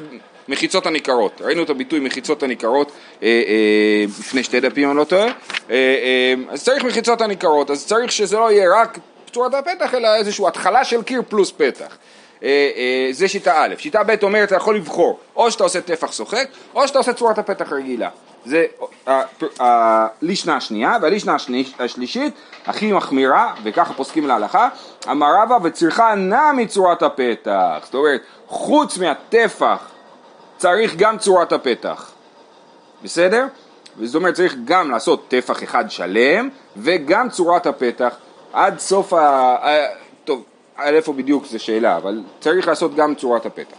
מחיצות 0.49 0.87
הניכרות. 0.87 1.40
ראינו 1.40 1.62
את 1.62 1.70
הביטוי 1.70 2.00
מחיצות 2.00 2.42
הניכרות 2.42 2.92
אה, 3.22 3.28
אה, 3.28 4.04
לפני 4.18 4.42
שתי 4.44 4.61
דפים, 4.61 4.88
אני 4.88 4.96
לא 4.96 5.04
טועה. 5.04 5.26
אה, 5.26 5.30
אה, 5.70 6.34
אז 6.50 6.64
צריך 6.64 6.84
מחיצות 6.84 7.20
הניכרות, 7.20 7.70
אז 7.70 7.87
צריך 7.87 8.12
שזה 8.12 8.37
לא 8.37 8.52
יהיה 8.52 8.80
רק 8.80 8.99
צורת 9.32 9.54
הפתח, 9.54 9.94
אלא 9.94 10.14
איזושהי 10.16 10.46
התחלה 10.46 10.84
של 10.84 11.02
קיר 11.02 11.22
פלוס 11.28 11.52
פתח. 11.56 11.96
אה, 12.42 12.70
אה, 12.76 13.08
זה 13.12 13.28
שיטה 13.28 13.64
א', 13.64 13.75
שיטה 13.78 14.02
ב' 14.02 14.14
אומרת 14.22 14.49
אתה 14.49 14.56
יכול 14.56 14.76
לבחור 14.76 15.18
או 15.37 15.50
שאתה 15.50 15.64
עושה 15.64 15.80
טפח 15.80 16.12
שוחק 16.12 16.49
או 16.75 16.88
שאתה 16.88 16.99
עושה 16.99 17.12
צורת 17.12 17.38
הפתח 17.38 17.72
רגילה 17.72 18.08
זה 18.44 18.64
הלישנה 19.58 20.56
השנייה 20.56 20.96
והלישנה 21.02 21.37
השלישית 21.78 22.34
הכי 22.66 22.92
מחמירה 22.92 23.54
וככה 23.62 23.94
פוסקים 23.94 24.26
להלכה 24.26 24.68
אמר 25.11 25.34
רבא 25.42 25.58
וצריכה 25.62 26.14
נע 26.14 26.52
מצורת 26.56 27.02
הפתח 27.02 27.80
זאת 27.84 27.94
אומרת 27.94 28.22
חוץ 28.46 28.99
מהטפח 28.99 29.88
צריך 30.56 30.96
גם 30.96 31.18
צורת 31.18 31.52
הפתח 31.52 32.12
בסדר? 33.02 33.46
זאת 34.02 34.14
אומרת 34.14 34.34
צריך 34.34 34.56
גם 34.64 34.90
לעשות 34.90 35.25
טפח 35.28 35.62
אחד 35.62 35.90
שלם 35.90 36.49
וגם 36.76 37.28
צורת 37.28 37.66
הפתח 37.66 38.16
עד 38.52 38.78
סוף 38.78 39.12
ה... 39.12 39.56
טוב, 40.25 40.44
על 40.76 40.94
איפה 40.94 41.12
בדיוק 41.12 41.46
זה 41.46 41.58
שאלה, 41.58 41.96
אבל 41.96 42.22
צריך 42.40 42.68
לעשות 42.68 42.94
גם 42.94 43.14
צורת 43.14 43.46
הפתח. 43.46 43.76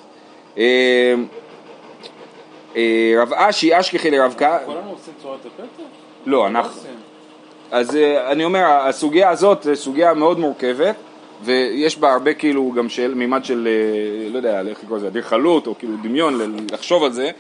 אה, 2.76 2.82
אה, 2.82 3.22
רב 3.22 3.34
אשי 3.34 3.80
אשכחי 3.80 4.12
לרב 4.12 4.34
קה... 4.38 4.58
כולנו 4.66 4.90
עושים 4.92 5.14
צורת 5.22 5.40
הפתח? 5.46 5.84
לא, 6.26 6.48
אנחנו... 6.48 6.82
אז 7.72 7.96
אה, 7.96 8.32
אני 8.32 8.46
אומר, 8.46 8.66
הסוגיה 8.66 9.30
הזאת 9.30 9.64
זו 9.64 9.76
סוגיה 9.76 10.14
מאוד 10.14 10.40
מורכבת, 10.40 10.96
ויש 11.44 11.98
בה 11.98 12.14
הרבה 12.14 12.34
כאילו 12.34 12.72
גם 12.76 12.90
של 12.90 13.14
מימד 13.14 13.46
של, 13.46 13.68
לא 14.32 14.38
יודע, 14.38 14.62
איך 14.62 14.84
לקרוא 14.84 14.98
לזה, 14.98 15.08
אדריכלות, 15.08 15.68
או 15.68 15.78
כאילו 15.80 15.94
דמיון, 16.04 16.58
לחשוב 16.72 17.04
על 17.04 17.12
זה. 17.12 17.32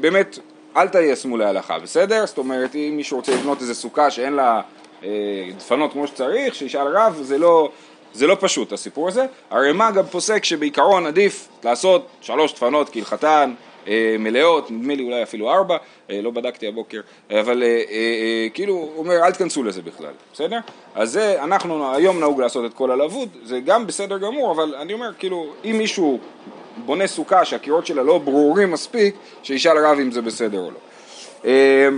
באמת, 0.00 0.38
אל 0.76 0.88
תיישמו 0.88 1.36
להלכה, 1.36 1.78
בסדר? 1.78 2.26
זאת 2.26 2.38
אומרת, 2.38 2.74
אם 2.74 2.92
מישהו 2.96 3.16
רוצה 3.16 3.32
לבנות 3.32 3.60
איזה 3.60 3.74
סוכה 3.74 4.10
שאין 4.10 4.32
לה 4.32 4.60
אה, 5.04 5.08
דפנות 5.56 5.92
כמו 5.92 6.06
שצריך, 6.06 6.54
שישאל 6.54 6.96
רב, 6.96 7.18
זה 7.22 7.38
לא, 7.38 7.70
זה 8.12 8.26
לא 8.26 8.36
פשוט 8.40 8.72
הסיפור 8.72 9.08
הזה. 9.08 9.26
הרמ"א 9.50 9.90
גם 9.90 10.06
פוסק 10.06 10.44
שבעיקרון 10.44 11.06
עדיף 11.06 11.48
לעשות 11.64 12.06
שלוש 12.20 12.52
דפנות 12.52 12.90
כהלכתן, 12.92 13.54
אה, 13.54 13.71
מלאות, 14.18 14.70
נדמה 14.70 14.94
לי 14.94 15.02
אולי 15.02 15.22
אפילו 15.22 15.50
ארבע, 15.50 15.76
אה, 16.10 16.20
לא 16.22 16.30
בדקתי 16.30 16.68
הבוקר, 16.68 17.00
אבל 17.30 17.62
אה, 17.62 17.68
אה, 17.68 17.82
אה, 17.90 18.48
כאילו, 18.54 18.74
הוא 18.74 18.98
אומר 18.98 19.24
אל 19.24 19.32
תכנסו 19.32 19.62
לזה 19.62 19.82
בכלל, 19.82 20.12
בסדר? 20.32 20.58
אז 20.94 21.10
זה, 21.10 21.42
אנחנו 21.42 21.94
היום 21.94 22.20
נהוג 22.20 22.40
לעשות 22.40 22.64
את 22.64 22.74
כל 22.74 22.90
הלבוד, 22.90 23.28
זה 23.42 23.60
גם 23.60 23.86
בסדר 23.86 24.18
גמור, 24.18 24.52
אבל 24.52 24.74
אני 24.74 24.92
אומר, 24.92 25.10
כאילו, 25.18 25.46
אם 25.64 25.78
מישהו 25.78 26.18
בונה 26.76 27.06
סוכה 27.06 27.44
שהקירות 27.44 27.86
שלה 27.86 28.02
לא 28.02 28.18
ברורים 28.18 28.70
מספיק, 28.70 29.14
שישאל 29.42 29.86
רב 29.86 29.98
אם 29.98 30.10
זה 30.10 30.22
בסדר 30.22 30.60
או 30.60 30.70
לא. 30.70 30.78
אה, 31.44 31.88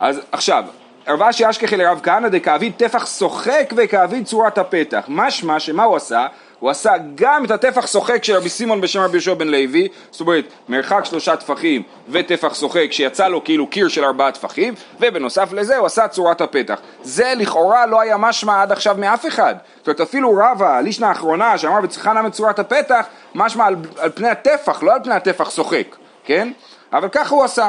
אז 0.00 0.20
עכשיו, 0.32 0.64
רב 1.08 1.22
אשי 1.22 1.50
אשכחי 1.50 1.76
לרב 1.76 2.00
כהנא 2.02 2.28
דכאביד 2.28 2.72
טפח 2.76 3.06
שוחק 3.06 3.72
וכאביד 3.76 4.26
צורת 4.26 4.58
הפתח. 4.58 5.04
משמע 5.08 5.60
שמה 5.60 5.84
הוא 5.84 5.96
עשה? 5.96 6.26
הוא 6.64 6.70
עשה 6.70 6.92
גם 7.14 7.44
את 7.44 7.50
הטפח 7.50 7.86
שוחק 7.86 8.24
של 8.24 8.36
רבי 8.36 8.48
סימון 8.48 8.80
בשם 8.80 9.00
רבי 9.00 9.12
יהושע 9.16 9.34
בן 9.34 9.48
לוי, 9.48 9.88
זאת 10.10 10.20
אומרת 10.20 10.44
מרחק 10.68 11.04
שלושה 11.04 11.36
טפחים 11.36 11.82
וטפח 12.08 12.54
שוחק 12.54 12.86
שיצא 12.90 13.28
לו 13.28 13.44
כאילו 13.44 13.66
קיר 13.66 13.88
של 13.88 14.04
ארבעה 14.04 14.32
טפחים, 14.32 14.74
ובנוסף 15.00 15.52
לזה 15.52 15.76
הוא 15.76 15.86
עשה 15.86 16.08
צורת 16.08 16.40
הפתח. 16.40 16.80
זה 17.02 17.32
לכאורה 17.36 17.86
לא 17.86 18.00
היה 18.00 18.16
משמע 18.16 18.62
עד 18.62 18.72
עכשיו 18.72 18.96
מאף 18.98 19.26
אחד. 19.26 19.54
זאת 19.78 19.86
אומרת 19.86 20.00
אפילו 20.00 20.32
רבא, 20.36 20.76
הלישנה 20.76 21.08
האחרונה 21.08 21.58
שאמר 21.58 21.80
וצריכה 21.82 22.14
למה 22.14 22.30
צורת 22.30 22.58
הפתח, 22.58 23.06
משמע 23.34 23.64
על, 23.66 23.76
על 23.98 24.10
פני 24.14 24.28
הטפח, 24.28 24.82
לא 24.82 24.94
על 24.94 25.00
פני 25.04 25.14
הטפח 25.14 25.50
שוחק, 25.50 25.96
כן? 26.24 26.52
אבל 26.92 27.08
ככה 27.08 27.34
הוא 27.34 27.44
עשה. 27.44 27.68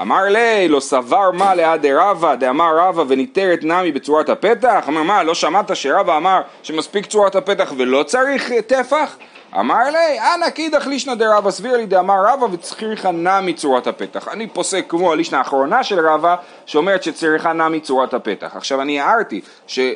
אמר 0.00 0.22
לי, 0.22 0.68
לא 0.68 0.80
סבר 0.80 1.30
מה 1.30 1.54
ליד 1.54 1.82
דרבא, 1.82 2.34
דאמר 2.34 2.76
רבא 2.78 3.04
וניתרת 3.08 3.58
נמי 3.62 3.92
בצורת 3.92 4.28
הפתח? 4.28 4.84
אמר 4.88 5.02
מה, 5.02 5.22
לא 5.22 5.34
שמעת 5.34 5.76
שרבא 5.76 6.16
אמר 6.16 6.40
שמספיק 6.62 7.06
צורת 7.06 7.36
הפתח 7.36 7.72
ולא 7.76 8.02
צריך 8.02 8.52
אה, 8.52 8.62
טפח? 8.62 9.16
אמר 9.58 9.84
לי, 9.84 10.20
אנא 10.34 10.50
קידח 10.50 10.86
לישנא 10.86 11.14
דרבא 11.14 11.50
סביר 11.50 11.76
לי 11.76 11.86
דאמר 11.86 12.14
רבא 12.26 12.46
וצריכה 12.52 13.10
נמי 13.10 13.54
צורת 13.54 13.86
הפתח. 13.86 14.28
אני 14.28 14.46
פוסק 14.46 14.84
כמו 14.88 15.12
הלישנא 15.12 15.36
האחרונה 15.36 15.84
של 15.84 16.08
רבא 16.08 16.36
שאומרת 16.66 17.02
שצריכה 17.02 17.52
נמי 17.52 17.80
צורת 17.80 18.14
הפתח. 18.14 18.56
עכשיו 18.56 18.80
אני 18.80 19.00
הערתי 19.00 19.40
ש, 19.66 19.78
אה, 19.78 19.94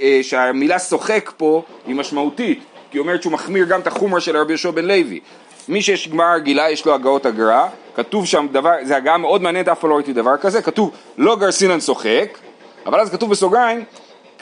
אה, 0.00 0.18
שהמילה 0.22 0.78
שוחק 0.78 1.32
פה 1.36 1.62
היא 1.86 1.94
משמעותית 1.94 2.58
כי 2.90 2.98
היא 2.98 3.00
אומרת 3.00 3.22
שהוא 3.22 3.32
מחמיר 3.32 3.64
גם 3.64 3.80
את 3.80 3.86
החומר 3.86 4.18
של 4.18 4.36
רבי 4.36 4.52
יהושע 4.52 4.70
בן 4.70 4.84
לוי. 4.84 5.20
מי 5.68 5.82
שיש 5.82 6.08
גמרא 6.08 6.34
רגילה 6.34 6.70
יש 6.70 6.86
לו 6.86 6.94
הגאות 6.94 7.26
הגר"א, 7.26 7.66
כתוב 7.96 8.26
שם 8.26 8.46
דבר, 8.52 8.70
זה 8.82 8.96
הגעה 8.96 9.18
מאוד 9.18 9.42
מעניינת, 9.42 9.68
אף 9.68 9.80
פעם 9.80 9.90
לא 9.90 9.94
ראיתי 9.94 10.12
דבר 10.12 10.36
כזה, 10.36 10.62
כתוב 10.62 10.90
לא 11.18 11.36
גרסינן 11.36 11.80
שוחק, 11.80 12.38
אבל 12.86 13.00
אז 13.00 13.10
כתוב 13.10 13.30
בסוגריים, 13.30 13.84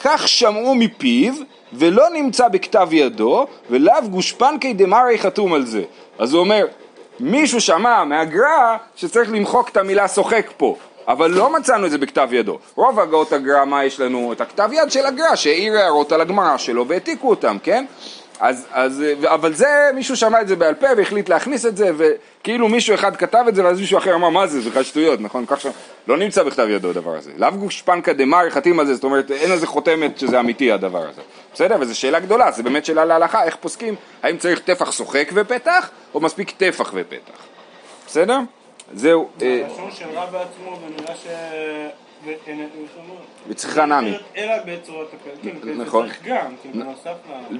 כך 0.03 0.27
שמעו 0.27 0.75
מפיו 0.75 1.33
ולא 1.73 2.09
נמצא 2.09 2.47
בכתב 2.47 2.87
ידו 2.91 3.47
ולאו 3.69 4.09
גושפנקי 4.09 4.73
דמרי 4.73 5.17
חתום 5.17 5.53
על 5.53 5.65
זה. 5.65 5.83
אז 6.19 6.33
הוא 6.33 6.39
אומר, 6.39 6.65
מישהו 7.19 7.61
שמע 7.61 8.03
מהגר"א 8.03 8.77
שצריך 8.95 9.31
למחוק 9.31 9.69
את 9.69 9.77
המילה 9.77 10.07
שוחק 10.07 10.51
פה. 10.57 10.75
אבל 11.07 11.31
לא 11.31 11.53
מצאנו 11.53 11.85
את 11.85 11.91
זה 11.91 11.97
בכתב 11.97 12.29
ידו. 12.31 12.57
רוב 12.75 12.99
הגאות 12.99 13.33
הגר"א, 13.33 13.65
מה 13.65 13.85
יש 13.85 13.99
לנו? 13.99 14.33
את 14.33 14.41
הכתב 14.41 14.69
יד 14.73 14.91
של 14.91 15.05
הגר"א, 15.05 15.35
שהעיר 15.35 15.77
הערות 15.77 16.11
על 16.11 16.21
הגמרא 16.21 16.57
שלו 16.57 16.87
והעתיקו 16.87 17.29
אותם, 17.29 17.57
כן? 17.63 17.85
אז, 18.39 18.67
אז, 18.71 19.03
אבל 19.25 19.53
זה, 19.53 19.89
מישהו 19.95 20.15
שמע 20.15 20.41
את 20.41 20.47
זה 20.47 20.55
בעל 20.55 20.73
פה 20.73 20.87
והחליט 20.97 21.29
להכניס 21.29 21.65
את 21.65 21.77
זה, 21.77 21.91
וכאילו 21.97 22.67
מישהו 22.67 22.95
אחד 22.95 23.15
כתב 23.15 23.45
את 23.47 23.55
זה, 23.55 23.65
ואז 23.65 23.79
מישהו 23.79 23.97
אחר 23.97 24.15
אמר, 24.15 24.29
מה 24.29 24.47
זה, 24.47 24.61
זה 24.61 24.69
בכלל 24.69 24.83
שטויות, 24.83 25.21
נכון? 25.21 25.45
כך 25.47 25.61
שלא 25.61 26.17
נמצא 26.17 26.43
בכתב 26.43 26.67
ידו 26.69 26.89
הדבר 26.89 27.15
הזה. 27.15 27.31
לאו 27.37 27.51
גושפנקא 27.51 28.13
דמרי 28.13 28.51
חתים 28.51 28.79
על 28.79 28.85
זה, 28.85 28.95
זאת 28.95 29.03
אומרת, 29.03 29.31
אין 29.31 29.51
לזה 29.51 29.67
חותמת 29.67 30.19
שזה 30.19 30.39
אמיתי 30.39 30.71
הדבר 30.71 31.09
הזה. 31.09 31.21
בסדר? 31.53 31.77
וזו 31.79 31.99
שאלה 31.99 32.19
גדולה, 32.19 32.51
זו 32.51 32.63
באמת 32.63 32.85
שאלה 32.85 33.05
להלכה, 33.05 33.43
איך 33.43 33.55
פוסקים, 33.55 33.95
האם 34.23 34.37
צריך 34.37 34.59
טפח 34.59 34.91
שוחק 34.91 35.29
ופתח, 35.33 35.89
או 36.13 36.19
מספיק 36.19 36.51
טפח 36.51 36.91
ופתח. 36.93 37.45
בסדר? 38.07 38.39
זהו. 38.93 39.29
אה, 39.41 39.65
הלשון 39.69 39.91
של 39.91 40.05
רב 40.13 40.35
עצמו, 40.35 40.79
ונראה 40.85 41.15
ש... 41.15 41.27
ואין 42.25 42.69
וצריכה 43.47 43.85
נמי. 43.85 44.17
אלא 44.37 44.53
בצורת 44.65 45.07
הקלטים, 45.13 45.81
נכון. 45.81 46.05
וצריך 46.05 46.23
גם, 46.23 46.55
בנוסף 46.73 47.15
ל... 47.49 47.57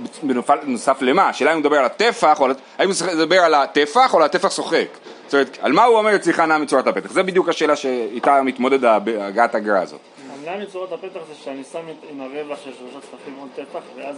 בנוסף 0.64 1.02
למה? 1.02 1.30
השאלה 1.30 1.52
אם 1.52 1.56
הוא 1.56 1.62
מדבר 1.62 1.78
על 1.78 1.86
הטפח, 1.86 2.42
האם 2.78 2.90
הוא 2.90 2.96
מדבר 3.16 3.40
על 3.40 3.54
הטפח 3.54 4.14
או 4.14 4.20
על 4.20 4.26
הטפח 4.26 4.52
שוחק? 4.52 4.88
זאת 5.26 5.34
אומרת, 5.34 5.58
על 5.62 5.72
מה 5.72 5.84
הוא 5.84 5.98
אומר 5.98 6.18
צריכה 6.18 6.46
נמי 6.46 6.66
צורת 6.66 6.88
הפתח? 6.88 7.12
זו 7.12 7.24
בדיוק 7.24 7.50
השאלה 7.50 7.76
שאיתה 7.76 8.42
מתמודד 8.42 8.86
הגעת 9.20 9.56
הגרא 9.56 9.82
הזאת. 9.82 10.00
המילה 10.34 10.58
מצורת 10.58 10.92
הפתח 10.92 11.20
זה 11.28 11.34
שאני 11.44 11.64
שם 11.72 11.80
עם 12.10 12.22
הרווח 12.22 12.60
של 12.64 12.72
שלושה 12.80 13.00
צפחים 13.00 13.36
עוד 13.40 13.50
טפח, 13.56 13.82
ואז 13.96 14.16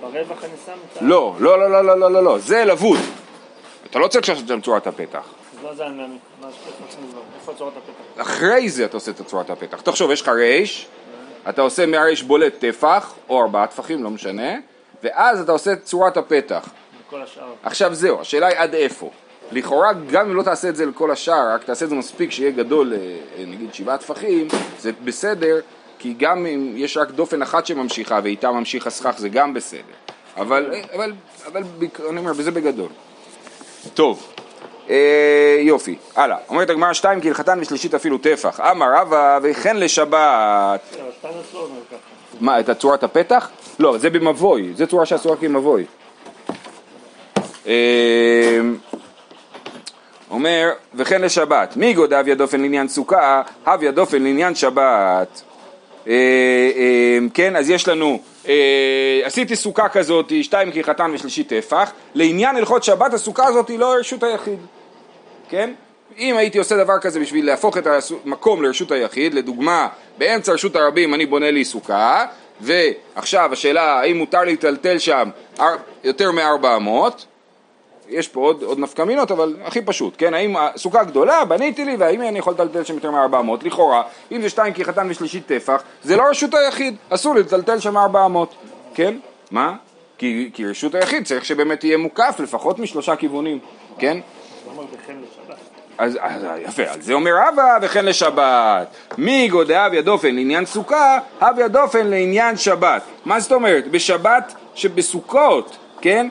ברווח 0.00 0.44
אני 0.44 0.52
שם 0.66 0.72
את 0.92 1.02
ה... 1.02 1.04
לא, 1.04 1.34
לא, 1.40 1.58
לא, 1.58 1.70
לא, 1.70 1.84
לא, 1.84 2.00
לא, 2.00 2.12
לא, 2.12 2.24
לא. 2.24 2.38
זה 2.38 2.64
לבוד. 2.64 2.98
אתה 3.90 3.98
לא 3.98 4.08
צריך 4.08 4.28
לשנות 4.28 4.50
את 4.50 4.64
צורת 4.64 4.86
הפתח. 4.86 5.39
לא 5.62 5.74
זה 5.74 5.84
העניין, 5.84 6.18
מה 6.40 6.48
שטפח 6.52 6.96
מזור, 7.08 7.22
איפה 7.40 7.52
צורת 7.58 7.72
הפתח? 7.76 8.22
אחרי 8.22 8.68
זה 8.68 8.84
אתה 8.84 8.96
עושה 8.96 9.10
את 9.10 9.26
צורת 9.26 9.50
הפתח. 9.50 9.80
תחשוב, 9.80 10.10
יש 10.10 10.22
לך 10.22 10.28
רייש, 10.28 10.86
אתה 11.48 11.62
עושה 11.62 11.86
מהרייש 11.86 12.22
בולט 12.22 12.54
טפח, 12.58 13.14
או 13.28 13.42
ארבעה 13.42 13.66
טפחים, 13.66 14.04
לא 14.04 14.10
משנה, 14.10 14.52
ואז 15.02 15.40
אתה 15.40 15.52
עושה 15.52 15.72
את 15.72 15.84
צורת 15.84 16.16
הפתח. 16.16 16.68
עכשיו 17.62 17.94
זהו, 17.94 18.20
השאלה 18.20 18.46
היא 18.46 18.56
עד 18.58 18.74
איפה. 18.74 19.10
לכאורה, 19.52 19.92
גם 20.10 20.30
אם 20.30 20.36
לא 20.36 20.42
תעשה 20.42 20.68
את 20.68 20.76
זה 20.76 20.86
לכל 20.86 21.10
השאר, 21.10 21.54
רק 21.54 21.64
תעשה 21.64 21.84
את 21.84 21.90
זה 21.90 21.96
מספיק 21.96 22.30
שיהיה 22.30 22.50
גדול, 22.50 22.92
אה, 22.92 22.98
נגיד 23.46 23.74
שבעה 23.74 23.98
טפחים, 23.98 24.48
זה 24.80 24.90
בסדר, 25.04 25.60
כי 25.98 26.14
גם 26.18 26.46
אם 26.46 26.72
יש 26.76 26.96
רק 26.96 27.10
דופן 27.10 27.42
אחת 27.42 27.66
שממשיכה 27.66 28.20
ואיתה 28.24 28.50
ממשיך 28.50 28.86
הסכך, 28.86 29.14
זה 29.18 29.28
גם 29.28 29.54
בסדר. 29.54 29.80
אבל, 30.36 30.70
אבל, 30.94 31.12
אבל, 31.46 31.62
בק- 31.78 32.00
אני 32.00 32.18
אומר, 32.18 32.32
בזה 32.32 32.50
בגדול. 32.50 32.88
טוב, 33.94 34.32
אה, 34.38 34.44
יופי, 35.60 35.96
הלאה. 36.16 36.36
אומרת 36.48 36.70
הגמרא 36.70 36.92
שתיים 36.92 37.20
כהלכתן 37.20 37.58
ושלישית 37.60 37.94
אפילו 37.94 38.18
טפח. 38.18 38.60
אמר 38.60 38.86
רבא 38.96 39.38
וכן 39.42 39.76
לשבת. 39.76 40.80
ככה. 41.22 41.96
מה, 42.40 42.60
את 42.60 42.70
צורת 42.70 43.02
הפתח? 43.02 43.50
לא, 43.78 43.98
זה 43.98 44.10
במבוי, 44.10 44.72
זה 44.76 44.86
צורה 44.86 45.06
שאסורה 45.06 45.36
כמבוי. 45.36 45.84
אמ, 47.66 48.76
אומר, 50.30 50.70
וכן 50.94 51.22
לשבת, 51.22 51.76
מי 51.76 51.94
גוד 51.94 52.12
אביה 52.12 52.34
דופן 52.34 52.60
לעניין 52.60 52.88
סוכה, 52.88 53.42
אביה 53.66 53.90
דופן 53.90 54.22
לעניין 54.22 54.54
שבת. 54.54 55.42
אה, 56.06 56.12
אה, 56.76 57.18
כן, 57.34 57.56
אז 57.56 57.70
יש 57.70 57.88
לנו, 57.88 58.20
אה, 58.48 59.20
עשיתי 59.24 59.56
סוכה 59.56 59.88
כזאת, 59.88 60.32
שתיים 60.42 60.70
כחתן 60.72 61.10
ושלישי 61.14 61.44
טפח, 61.44 61.92
לעניין 62.14 62.56
הלכות 62.56 62.84
שבת 62.84 63.14
הסוכה 63.14 63.46
הזאת 63.46 63.68
היא 63.68 63.78
לא 63.78 63.94
רשות 63.98 64.22
היחיד, 64.22 64.58
כן? 65.50 65.70
אם 66.18 66.36
הייתי 66.36 66.58
עושה 66.58 66.76
דבר 66.76 66.98
כזה 66.98 67.20
בשביל 67.20 67.46
להפוך 67.46 67.78
את 67.78 67.86
המקום 68.24 68.62
לרשות 68.62 68.92
היחיד, 68.92 69.34
לדוגמה, 69.34 69.88
באמצע 70.18 70.52
רשות 70.52 70.76
הרבים 70.76 71.14
אני 71.14 71.26
בונה 71.26 71.50
לי 71.50 71.64
סוכה, 71.64 72.26
ועכשיו 72.60 73.52
השאלה 73.52 74.00
האם 74.00 74.18
מותר 74.18 74.40
לי 74.40 74.52
לטלטל 74.52 74.98
שם 74.98 75.30
יותר 76.04 76.30
מ-400, 76.32 76.90
יש 78.08 78.28
פה 78.28 78.40
עוד, 78.40 78.62
עוד 78.62 78.78
נפקא 78.78 79.02
מינות, 79.02 79.30
אבל 79.30 79.56
הכי 79.64 79.82
פשוט, 79.82 80.14
כן? 80.18 80.34
האם 80.34 80.56
הסוכה 80.56 81.04
גדולה, 81.04 81.44
בניתי 81.44 81.84
לי, 81.84 81.96
והאם 81.96 82.22
אני 82.22 82.38
יכול 82.38 82.52
לטלטל 82.52 82.84
שם 82.84 82.94
יותר 82.94 83.10
מ-400? 83.10 83.66
לכאורה, 83.66 84.02
אם 84.32 84.42
זה 84.42 84.48
שתיים 84.48 84.74
כי 84.74 84.84
חתן 84.84 85.06
ושלישית 85.10 85.46
טפח, 85.46 85.82
זה 86.02 86.16
לא 86.16 86.22
רשות 86.30 86.54
היחיד, 86.54 86.96
אסור 87.10 87.34
לי 87.34 87.40
לטלטל 87.40 87.80
שם 87.80 87.96
400, 87.96 88.54
כן? 88.94 89.14
מה? 89.50 89.74
כי, 90.18 90.50
כי 90.54 90.66
רשות 90.66 90.94
היחיד 90.94 91.24
צריך 91.26 91.44
שבאמת 91.44 91.84
יהיה 91.84 91.96
מוקף 91.96 92.36
לפחות 92.42 92.78
משלושה 92.78 93.16
כיוונים, 93.16 93.58
כן? 93.98 94.18
אז, 96.00 96.18
אז 96.20 96.42
יפה, 96.58 96.82
על 96.82 97.00
זה 97.00 97.12
אומר 97.12 97.30
אבא 97.48 97.78
וכן 97.82 98.04
לשבת. 98.04 98.88
מי 99.18 99.48
גודע 99.48 99.86
אביה 99.86 100.02
דופן 100.02 100.34
לעניין 100.34 100.66
סוכה, 100.66 101.18
אביה 101.40 101.68
דופן 101.68 102.06
לעניין 102.06 102.56
שבת. 102.56 103.02
מה 103.24 103.40
זאת 103.40 103.52
אומרת? 103.52 103.88
בשבת 103.88 104.54
שבסוכות, 104.74 105.76
כן? 106.00 106.28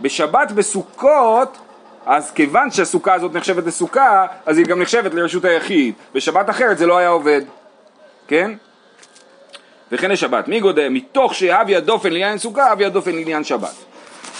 בשבת 0.00 0.52
בסוכות, 0.52 1.58
אז 2.06 2.30
כיוון 2.30 2.70
שהסוכה 2.70 3.14
הזאת 3.14 3.34
נחשבת 3.34 3.66
לסוכה, 3.66 4.26
אז 4.46 4.58
היא 4.58 4.66
גם 4.66 4.82
נחשבת 4.82 5.14
לרשות 5.14 5.44
היחיד. 5.44 5.94
בשבת 6.14 6.50
אחרת 6.50 6.78
זה 6.78 6.86
לא 6.86 6.98
היה 6.98 7.08
עובד, 7.08 7.40
כן? 8.28 8.52
וכן 9.92 10.10
לשבת. 10.10 10.48
מי 10.48 10.60
גודע? 10.60 10.88
מתוך 10.88 11.34
שהביה 11.34 11.80
דופן 11.80 12.12
לעניין 12.12 12.38
סוכה, 12.38 12.70
הביה 12.70 12.88
דופן 12.88 13.14
לעניין 13.14 13.44
שבת. 13.44 13.74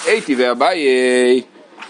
הייתי 0.07 0.35
ואביי, 0.39 0.79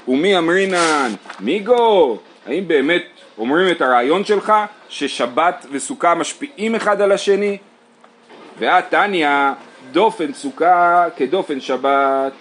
ומי 0.09 0.39
אמרינן? 0.39 1.13
מיגו? 1.41 2.19
האם 2.47 2.69
באמת 2.69 3.03
אומרים 3.39 3.71
את 3.71 3.83
הרעיון 3.83 4.25
שלך 4.25 4.53
ששבת 4.89 5.67
וסוכה 5.71 6.15
משפיעים 6.15 6.75
אחד 6.75 7.01
על 7.01 7.13
השני? 7.13 7.59
ואת 8.59 8.85
תניא, 8.91 9.29
דופן 9.93 10.33
סוכה 10.33 11.07
כדופן 11.17 11.61
שבת. 11.61 12.33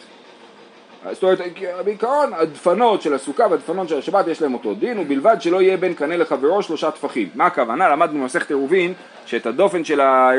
זאת 1.11 1.23
אומרת, 1.23 1.39
בעיקרון 1.85 2.33
הדפנות 2.33 3.01
של 3.01 3.13
הסוכה 3.13 3.47
והדפנות 3.51 3.89
של 3.89 3.97
השבת 3.97 4.27
יש 4.27 4.41
להם 4.41 4.53
אותו 4.53 4.73
דין, 4.73 4.99
ובלבד 4.99 5.37
שלא 5.39 5.61
יהיה 5.61 5.77
בין 5.77 5.93
קנה 5.93 6.17
לחברו 6.17 6.63
שלושה 6.63 6.91
טפחים. 6.91 7.29
מה 7.35 7.45
הכוונה? 7.45 7.89
למדנו 7.89 8.19
במסכת 8.19 8.49
עירובין 8.49 8.93
שאת 9.25 9.45
הדופן 9.45 9.83
של 9.83 10.01
ה... 10.01 10.31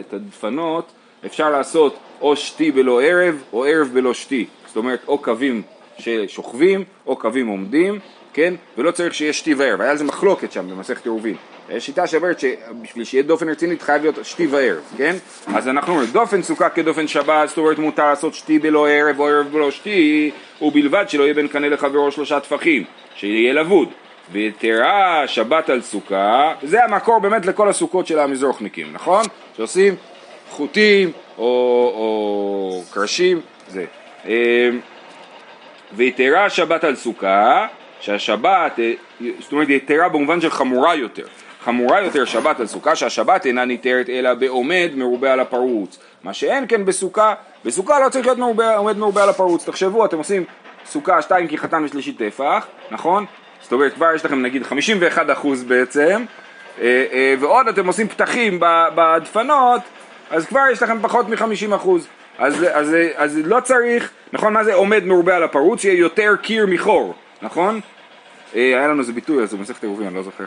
את 0.00 0.12
הדפנות 0.12 0.92
אפשר 1.26 1.50
לעשות 1.50 1.96
או 2.20 2.36
שתי 2.36 2.70
בלא 2.70 3.02
ערב 3.02 3.42
או 3.52 3.64
ערב 3.64 3.90
בלא 3.92 4.14
שתי. 4.14 4.46
זאת 4.66 4.76
אומרת, 4.76 5.00
או 5.08 5.18
קווים 5.18 5.62
ששוכבים 5.98 6.84
או 7.06 7.16
קווים 7.16 7.46
עומדים, 7.46 7.98
כן? 8.36 8.54
ולא 8.78 8.90
צריך 8.90 9.14
שיהיה 9.14 9.32
שתי 9.32 9.54
וערב. 9.54 9.80
היה 9.80 9.90
על 9.90 9.96
זה 9.96 10.04
מחלוקת 10.04 10.52
שם 10.52 10.70
במסכת 10.70 11.04
עירובין. 11.04 11.36
יש 11.70 11.86
שיטה 11.86 12.06
שאומרת 12.06 12.40
שבשביל 12.40 13.04
שיהיה 13.04 13.22
דופן 13.22 13.48
רצינית 13.48 13.82
חייב 13.82 14.02
להיות 14.02 14.18
שתי 14.22 14.46
וערב, 14.46 14.82
כן? 14.96 15.16
אז 15.54 15.68
אנחנו 15.68 15.92
אומרים, 15.92 16.10
דופן 16.10 16.42
סוכה 16.42 16.68
כדופן 16.68 17.08
שבת, 17.08 17.48
זאת 17.48 17.58
אומרת 17.58 17.78
מותר 17.78 18.08
לעשות 18.08 18.34
שתי 18.34 18.58
בלא 18.58 18.88
ערב 18.88 19.20
או 19.20 19.26
ערב 19.26 19.46
בלא 19.52 19.70
שתי, 19.70 20.30
ובלבד 20.62 21.04
שלא 21.08 21.22
יהיה 21.22 21.34
בין 21.34 21.48
קנה 21.48 21.68
לחברו 21.68 22.10
שלושה 22.10 22.40
טפחים, 22.40 22.84
שיהיה 23.14 23.52
לבוד. 23.52 23.88
ותראה 24.32 25.28
שבת 25.28 25.70
על 25.70 25.82
סוכה, 25.82 26.52
זה 26.62 26.84
המקור 26.84 27.18
באמת 27.18 27.46
לכל 27.46 27.68
הסוכות 27.68 28.06
של 28.06 28.18
המזרוחניקים, 28.18 28.92
נכון? 28.92 29.24
שעושים 29.56 29.94
חוטים 30.50 31.12
או, 31.38 31.44
או 31.94 32.82
קרשים, 32.90 33.40
זה. 33.68 33.84
אמ, 34.26 34.32
ויתרה 35.92 36.50
שבת 36.50 36.84
על 36.84 36.96
סוכה, 36.96 37.66
שהשבת, 38.00 38.78
אה, 38.78 38.92
זאת 39.40 39.52
אומרת 39.52 39.68
יתרה 39.68 40.08
במובן 40.08 40.40
של 40.40 40.50
חמורה 40.50 40.94
יותר. 40.94 41.26
חמורה 41.64 42.00
יותר 42.00 42.24
שבת 42.24 42.60
על 42.60 42.66
סוכה, 42.66 42.96
שהשבת 42.96 43.46
אינה 43.46 43.64
ניתרת 43.64 44.08
אלא 44.08 44.34
בעומד 44.34 44.90
מרובה 44.94 45.32
על 45.32 45.40
הפרוץ. 45.40 45.98
מה 46.24 46.34
שאין 46.34 46.64
כן 46.68 46.84
בסוכה, 46.84 47.34
בסוכה 47.64 48.00
לא 48.00 48.08
צריך 48.08 48.26
להיות 48.26 48.38
מרובה, 48.38 48.76
עומד 48.76 48.96
מרובה 48.96 49.22
על 49.22 49.28
הפרוץ. 49.28 49.64
תחשבו, 49.64 50.04
אתם 50.04 50.18
עושים 50.18 50.44
סוכה 50.86 51.22
שתיים 51.22 51.48
כי 51.48 51.58
חתן 51.58 51.84
ושלישי 51.84 52.12
טפח, 52.12 52.66
נכון? 52.90 53.24
זאת 53.62 53.72
אומרת 53.72 53.94
כבר 53.94 54.14
יש 54.14 54.24
לכם 54.24 54.42
נגיד 54.42 54.62
51 54.62 55.30
אחוז 55.30 55.64
בעצם, 55.64 56.24
אה, 56.80 57.04
אה, 57.12 57.34
ועוד 57.40 57.68
אתם 57.68 57.86
עושים 57.86 58.08
פתחים 58.08 58.60
בדפנות, 58.94 59.80
אז 60.30 60.46
כבר 60.46 60.64
יש 60.72 60.82
לכם 60.82 60.98
פחות 61.02 61.28
מ-50 61.28 61.74
אחוז. 61.74 62.08
אז, 62.38 62.64
אז, 62.72 62.96
אז 63.16 63.38
לא 63.44 63.60
צריך, 63.60 64.10
נכון 64.32 64.52
מה 64.52 64.64
זה 64.64 64.74
עומד 64.74 65.04
מרובה 65.04 65.36
על 65.36 65.42
הפרוץ, 65.42 65.84
יהיה 65.84 65.98
יותר 65.98 66.36
קיר 66.42 66.66
מחור, 66.66 67.14
נכון? 67.46 67.80
אה, 68.56 68.60
היה 68.60 68.88
לנו 68.88 69.00
איזה 69.00 69.12
ביטוי 69.12 69.42
אז 69.42 69.54
במסכת 69.54 69.82
עירובין, 69.82 70.06
אני 70.06 70.16
לא 70.16 70.22
זוכר 70.22 70.44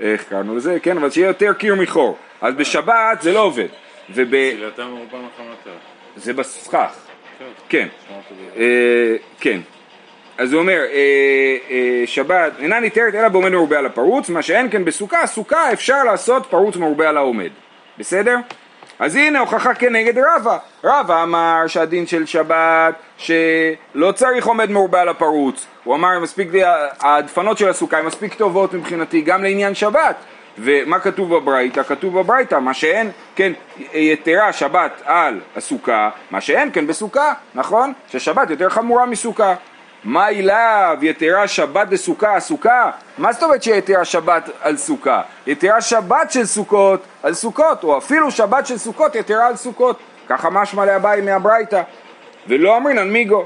איך 0.00 0.24
קראנו 0.28 0.56
לזה, 0.56 0.78
כן, 0.82 0.96
אבל 0.96 1.10
שיהיה 1.10 1.26
יותר 1.26 1.52
קיר 1.52 1.74
מחור. 1.74 2.16
אז 2.40 2.54
בשבת 2.54 3.22
זה 3.22 3.32
לא 3.32 3.40
עובד. 3.40 3.66
וב... 4.14 4.34
זה 6.16 6.32
בסכך, 6.32 6.94
כן. 7.68 7.88
ב- 8.10 8.60
אה, 8.60 9.16
כן. 9.40 9.60
אז 10.38 10.52
הוא 10.52 10.60
אומר, 10.60 10.80
אה, 10.92 12.06
שבת 12.06 12.52
אינה 12.58 12.80
ניתרת 12.80 13.14
אלא 13.14 13.28
בעומד 13.28 13.48
מרובה 13.52 13.78
על 13.78 13.86
הפרוץ, 13.86 14.28
מה 14.28 14.42
שאין 14.42 14.70
כן 14.70 14.84
בסוכה, 14.84 15.26
סוכה 15.26 15.72
אפשר 15.72 16.04
לעשות 16.04 16.46
פרוץ 16.46 16.76
מרובה 16.76 17.08
על 17.08 17.16
העומד. 17.16 17.50
בסדר? 17.98 18.36
אז 18.98 19.16
הנה 19.16 19.38
הוכחה 19.38 19.74
כנגד 19.74 20.18
רבא. 20.18 20.58
רבא 20.84 21.22
אמר 21.22 21.66
שהדין 21.66 22.06
של 22.06 22.26
שבת 22.26 22.94
שלא 23.16 24.12
צריך 24.14 24.46
עומד 24.46 24.70
מרובה 24.70 25.00
על 25.00 25.08
הפרוץ. 25.08 25.66
הוא 25.84 25.94
אמר 25.94 26.18
מספיק, 26.22 26.48
הדפנות 27.00 27.58
של 27.58 27.68
הסוכה 27.68 27.98
הן 27.98 28.06
מספיק 28.06 28.34
טובות 28.34 28.74
מבחינתי 28.74 29.20
גם 29.20 29.42
לעניין 29.42 29.74
שבת. 29.74 30.16
ומה 30.58 30.98
כתוב 30.98 31.36
בברייתא? 31.36 31.82
כתוב 31.82 32.18
בברייתא, 32.18 32.54
מה 32.54 32.74
שאין, 32.74 33.10
כן, 33.34 33.52
יתרה 33.92 34.52
שבת 34.52 35.02
על 35.04 35.40
הסוכה, 35.56 36.10
מה 36.30 36.40
שאין 36.40 36.70
כן 36.72 36.86
בסוכה, 36.86 37.32
נכון? 37.54 37.92
ששבת 38.08 38.50
יותר 38.50 38.68
חמורה 38.70 39.06
מסוכה. 39.06 39.54
מה 40.06 40.28
אליו 40.28 40.98
יתרה 41.02 41.48
שבת 41.48 41.88
דסוכה 41.88 42.36
הסוכה? 42.36 42.90
מה 43.18 43.32
זאת 43.32 43.42
אומרת 43.42 43.62
שיתרה 43.62 44.04
שבת 44.04 44.50
על 44.60 44.76
סוכה? 44.76 45.22
יתרה 45.46 45.80
שבת 45.80 46.32
של 46.32 46.44
סוכות 46.44 47.00
על 47.22 47.34
סוכות, 47.34 47.84
או 47.84 47.98
אפילו 47.98 48.30
שבת 48.30 48.66
של 48.66 48.78
סוכות 48.78 49.14
יתרה 49.14 49.46
על 49.46 49.56
סוכות. 49.56 49.98
ככה 50.28 50.50
משמע 50.50 50.84
לאביי 50.84 51.20
מהברייתא. 51.20 51.82
ולא 52.48 52.76
אמרינן 52.76 53.10
מיגו. 53.10 53.44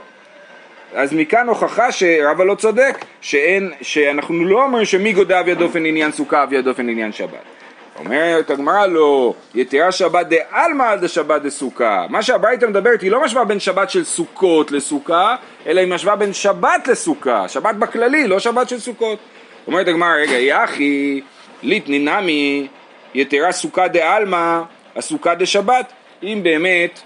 אז 0.94 1.12
מכאן 1.12 1.48
הוכחה 1.48 1.92
שרבא 1.92 2.44
לא 2.44 2.54
צודק, 2.54 3.04
שאין, 3.20 3.72
שאנחנו 3.80 4.44
לא 4.44 4.62
אומרים 4.62 4.84
שמיגו 4.84 5.24
דאביה 5.24 5.54
דופן 5.54 5.86
עניין 5.86 6.12
סוכה 6.12 6.42
אביה 6.42 6.62
דופן 6.62 6.88
עניין 6.88 7.12
שבת. 7.12 7.59
אומרת 8.04 8.50
הגמרא 8.50 8.86
לא, 8.86 9.34
יתרה 9.54 9.92
שבת 9.92 10.26
דעלמא 10.26 10.82
על 10.82 10.98
דשבת 10.98 11.42
דסוכה. 11.42 12.06
מה 12.08 12.22
שהברייתא 12.22 12.66
מדברת 12.66 13.02
היא 13.02 13.10
לא 13.10 13.24
משווה 13.24 13.44
בין 13.44 13.60
שבת 13.60 13.90
של 13.90 14.04
סוכות 14.04 14.72
לסוכה, 14.72 15.36
אלא 15.66 15.80
היא 15.80 15.88
משווה 15.88 16.16
בין 16.16 16.32
שבת 16.32 16.88
לסוכה, 16.88 17.48
שבת 17.48 17.74
בכללי, 17.74 18.28
לא 18.28 18.38
שבת 18.38 18.68
של 18.68 18.80
סוכות. 18.80 19.18
אומרת 19.66 19.88
הגמרא, 19.88 20.14
רגע, 20.14 20.38
יחי, 20.38 21.20
ליטני 21.62 21.98
נמי, 21.98 22.68
יתרה 23.14 23.52
סוכה 23.52 23.88
דעלמא, 23.88 24.60
הסוכה 24.96 25.34
דשבת. 25.34 25.92
אם 26.22 26.40
באמת, 26.42 27.00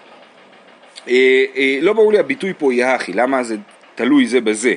אה, 1.09 1.45
אה, 1.57 1.79
לא 1.81 1.93
ברור 1.93 2.13
לי 2.13 2.19
הביטוי 2.19 2.53
פה 2.59 2.75
יחי, 2.75 3.13
למה 3.13 3.43
זה 3.43 3.57
תלוי 3.95 4.27
זה 4.27 4.41
בזה. 4.41 4.75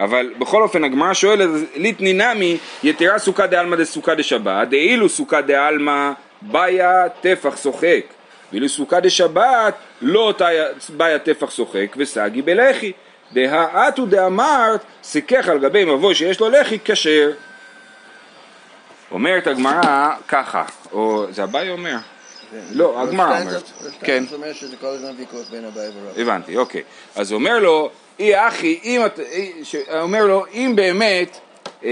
אבל 0.00 0.32
בכל 0.38 0.62
אופן 0.62 0.84
הגמרא 0.84 1.14
שואלת, 1.14 1.48
ליטני 1.76 2.12
נמי 2.12 2.58
יתרה 2.82 3.18
סוכה 3.18 3.46
דעלמא 3.46 3.76
דסוכה 3.76 4.14
דשבת, 4.14 4.68
דאילו 4.68 5.08
סוכה 5.08 5.40
דעלמא 5.40 6.12
באיה 6.42 7.08
טפח 7.20 7.56
שוחק, 7.62 8.04
ואילו 8.52 8.68
סוכה 8.68 9.00
דשבת 9.00 9.74
לא 10.02 10.34
תאיה- 10.38 10.66
באיה 10.88 11.18
טפח 11.18 11.50
שוחק 11.50 11.94
וסגי 11.96 12.42
בלחי. 12.42 12.92
דהאתו 13.32 14.06
דאמרת 14.06 14.80
סיכך 15.02 15.48
על 15.48 15.58
גבי 15.58 15.84
מבוי 15.84 16.14
שיש 16.14 16.40
לו 16.40 16.48
לחי 16.50 16.78
כשר. 16.84 17.30
אומרת 19.10 19.46
הגמרא 19.46 20.10
ככה, 20.28 20.64
או 20.92 21.26
זה 21.30 21.42
אביי 21.44 21.70
אומר? 21.70 21.96
לא, 22.72 23.02
הגמרא 23.02 23.40
אומרת. 23.40 23.62
כן. 24.02 24.24
זאת 24.24 24.32
אומרת 24.34 24.54
שזה 24.56 24.76
כל 24.80 24.86
הזמן 24.86 25.10
ויכוח 25.18 25.50
בין 25.50 25.64
אביי 25.64 25.88
ורב. 25.88 26.18
הבנתי, 26.18 26.56
אוקיי. 26.56 26.82
אז 27.16 27.30
הוא 27.32 27.38
אומר 27.38 27.58
לו, 27.58 27.90
אי 28.20 28.48
אחי, 28.48 28.78
אם 28.84 29.00
ש- 29.62 29.76
אומר 30.00 30.26
לו, 30.26 30.44
אם 30.52 30.72
באמת, 30.76 31.38
אה, 31.84 31.90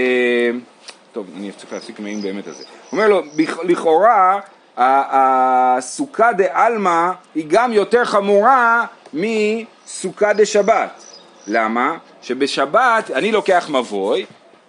טוב, 1.11 1.25
אני 1.37 1.51
צריך 1.51 1.73
להסיק 1.73 1.99
מהאם 1.99 2.21
באמת 2.21 2.47
הזה. 2.47 2.63
אומר 2.91 3.07
לו, 3.07 3.21
לכאורה, 3.63 4.39
הסוכה 4.77 6.31
דעלמא 6.33 7.11
היא 7.35 7.45
גם 7.47 7.73
יותר 7.73 8.05
חמורה 8.05 8.85
מסוכה 9.13 10.33
דשבת. 10.33 11.03
למה? 11.47 11.97
שבשבת 12.21 13.11
אני 13.11 13.31
לוקח 13.31 13.69
מבוי, 13.69 14.25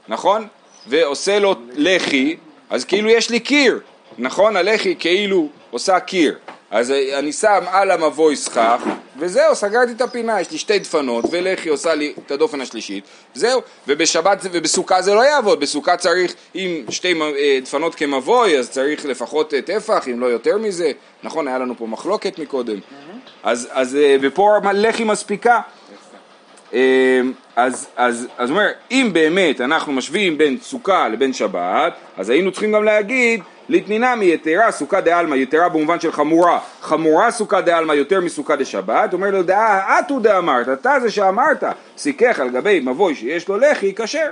נכון? 0.09 0.47
ועושה 0.87 1.39
לו 1.39 1.55
לחי, 1.73 2.37
אז 2.71 2.85
כאילו 2.85 3.09
יש 3.11 3.31
לי 3.31 3.41
קיר, 3.41 3.81
נכון? 4.19 4.57
הלחי 4.57 4.95
כאילו 4.99 5.49
עושה 5.71 6.01
קיר. 6.01 6.39
אז 6.71 6.91
אני 6.91 7.33
שם 7.33 7.65
על 7.71 7.91
המבוי 7.91 8.37
סכך, 8.37 8.83
וזהו, 9.19 9.55
סגרתי 9.55 9.93
את 9.93 10.01
הפינה, 10.01 10.41
יש 10.41 10.51
לי 10.51 10.59
שתי 10.59 10.79
דפנות, 10.79 11.25
ולחי 11.31 11.69
עושה 11.69 11.95
לי 11.95 12.13
את 12.27 12.31
הדופן 12.31 12.61
השלישית, 12.61 13.05
זהו, 13.35 13.61
ובשבת 13.89 14.39
ובסוכה 14.43 15.03
זה 15.03 15.15
לא 15.15 15.21
יעבוד, 15.21 15.61
בסוכה 15.61 15.97
צריך, 15.97 16.35
אם 16.55 16.83
שתי 16.91 17.15
אה, 17.21 17.59
דפנות 17.63 17.95
כמבוי, 17.95 18.59
אז 18.59 18.71
צריך 18.71 19.07
לפחות 19.07 19.55
אה, 19.55 19.63
טפח, 19.63 20.09
אם 20.09 20.21
לא 20.21 20.27
יותר 20.27 20.59
מזה, 20.59 20.93
נכון, 21.23 21.49
היה 21.49 21.59
לנו 21.59 21.75
פה 21.79 21.87
מחלוקת 21.87 22.39
מקודם, 22.39 22.79
אז, 23.43 23.69
אז 23.73 23.97
אה, 23.97 24.17
ופה 24.21 24.59
לחי 24.73 25.05
מספיקה, 25.05 25.61
אז, 27.57 27.89
אז, 27.97 28.29
אז 28.39 28.51
הוא 28.51 28.59
אומר, 28.59 28.69
אם 28.91 29.11
באמת 29.13 29.61
אנחנו 29.61 29.93
משווים 29.93 30.39
בין 30.39 30.57
סוכה 30.63 31.09
לבין 31.09 31.33
שבת, 31.33 31.93
אז 32.17 32.31
היינו 32.31 32.53
צריכים 32.53 32.73
גם 32.73 32.85
להגיד, 32.85 33.43
ליתנינמי 33.69 34.33
יתרה 34.33 34.71
סוכה 34.71 35.01
דעלמא, 35.01 35.35
יתרה 35.35 35.69
במובן 35.69 36.01
של 36.01 36.13
חמורה, 36.13 36.59
חמורה 36.81 37.31
סוכה 37.31 37.61
דעלמא 37.61 37.93
יותר 37.93 38.21
מסוכה 38.21 38.57
דשבת, 38.57 39.13
אומר 39.13 39.31
לו, 39.31 39.43
דאה 39.43 39.99
אתו 40.01 40.19
דאמרת, 40.19 40.69
אתה 40.69 40.95
זה 41.01 41.11
שאמרת, 41.11 41.65
סיכך 41.99 42.41
על 42.41 42.49
גבי 42.51 42.81
מבוי 42.81 43.15
שיש 43.15 43.49
לו 43.49 43.59
לחי, 43.59 43.95
כשר. 43.97 44.31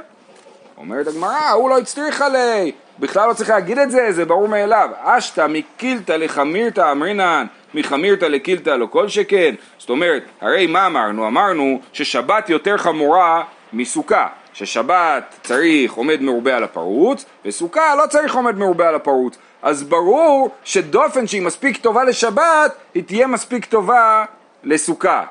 אומרת 0.78 1.06
הגמרא, 1.06 1.50
הוא 1.50 1.70
לא 1.70 1.78
הצטריך 1.78 2.22
עלי, 2.22 2.72
בכלל 3.00 3.28
לא 3.28 3.34
צריך 3.34 3.50
להגיד 3.50 3.78
את 3.78 3.90
זה, 3.90 4.12
זה 4.12 4.24
ברור 4.24 4.48
מאליו. 4.48 4.90
אשתא 5.00 5.46
מקילתא 5.48 6.12
לחמירתא 6.12 6.92
אמרינן, 6.92 7.46
מחמירתא 7.74 8.24
לקילתא 8.24 8.70
לא 8.70 8.86
כל 8.86 9.08
שכן. 9.08 9.54
זאת 9.78 9.90
אומרת, 9.90 10.22
הרי 10.40 10.66
מה 10.66 10.86
אמרנו? 10.86 11.26
אמרנו 11.26 11.80
ששבת 11.92 12.50
יותר 12.50 12.76
חמורה 12.76 13.44
מסוכה. 13.72 14.26
ששבת 14.52 15.34
צריך 15.42 15.92
עומד 15.92 16.22
מרובה 16.22 16.56
על 16.56 16.64
הפרוץ, 16.64 17.24
וסוכה 17.44 17.94
לא 17.94 18.06
צריך 18.06 18.34
עומד 18.34 18.58
מרובה 18.58 18.88
על 18.88 18.94
הפרוץ. 18.94 19.38
אז 19.62 19.82
ברור 19.82 20.50
שדופן 20.64 21.26
שהיא 21.26 21.42
מספיק 21.42 21.76
טובה 21.76 22.04
לשבת, 22.04 22.72
היא 22.94 23.04
תהיה 23.04 23.26
מספיק 23.26 23.64
טובה 23.64 24.24
לסוכה. 24.64 25.24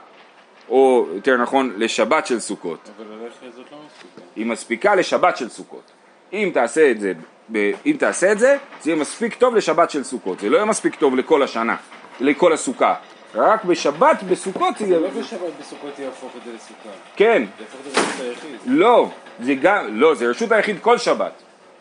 או 0.69 1.07
יותר 1.13 1.37
נכון, 1.37 1.73
לשבת 1.77 2.27
של 2.27 2.39
סוכות. 2.39 2.89
אבל 2.97 3.05
הלחי 3.13 3.45
הזאת 3.45 3.65
לא 3.71 3.77
מספיקה. 3.85 4.21
היא 4.35 4.45
מספיקה 4.45 4.95
לשבת 4.95 5.37
של 5.37 5.49
סוכות. 5.49 5.91
אם 6.33 6.51
תעשה 6.53 6.91
את 6.91 6.99
זה, 6.99 7.13
אם 7.55 7.95
תעשה 7.99 8.31
את 8.31 8.39
זה, 8.39 8.57
זה 8.81 8.89
יהיה 8.89 9.01
מספיק 9.01 9.35
טוב 9.35 9.55
לשבת 9.55 9.89
של 9.89 10.03
סוכות. 10.03 10.39
זה 10.39 10.49
לא 10.49 10.55
יהיה 10.55 10.65
מספיק 10.65 10.95
טוב 10.95 11.15
לכל 11.15 11.43
השנה, 11.43 11.75
לכל 12.19 12.53
הסוכה. 12.53 12.95
רק 13.35 13.63
בשבת 13.63 14.23
בסוכות 14.23 14.77
זה... 14.77 14.99
לא 14.99 15.07
בשבת 15.09 15.39
בסוכות 15.59 15.99
יהפוך 15.99 16.31
את 16.37 16.41
זה 16.45 16.51
לסוכה. 16.55 16.89
כן, 17.15 17.45
זה 17.57 17.63
יהפוך 17.63 17.81
את 17.87 17.93
זה 17.93 17.99
לרשות 17.99 18.21
היחיד. 18.21 18.59
לא, 18.65 19.09
זה 19.39 19.53
גם, 19.53 19.99
לא, 19.99 20.15
זה 20.15 20.27
רשות 20.27 20.51
היחיד 20.51 20.77
כל 20.81 20.97
שבת. 20.97 21.31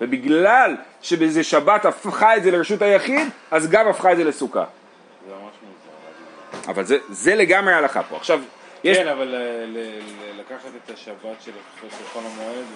ובגלל 0.01 0.77
שבזה 1.03 1.45
שבת 1.45 1.85
הפכה 1.85 2.37
את 2.37 2.43
זה 2.43 2.51
לרשות 2.51 2.83
היחיד, 2.83 3.29
אז 3.51 3.71
גם 3.71 3.89
הפכה 3.89 4.13
את 4.13 4.17
זה 4.17 4.25
לסוכה. 4.25 4.65
זה 5.29 5.33
ממש 5.35 5.41
מוזר. 5.43 6.71
אבל 6.71 6.85
זה, 6.85 6.99
זה 7.09 7.35
לגמרי 7.35 7.73
ההלכה 7.73 8.03
פה. 8.03 8.17
עכשיו, 8.17 8.41
יש... 8.85 8.99
כן, 8.99 9.09
אבל 9.09 9.35
אה, 9.35 9.65
לקחת 10.39 10.71
את 10.85 10.91
השבת 10.95 11.43
של 11.45 11.53
חול 12.13 12.23
המועד 12.25 12.67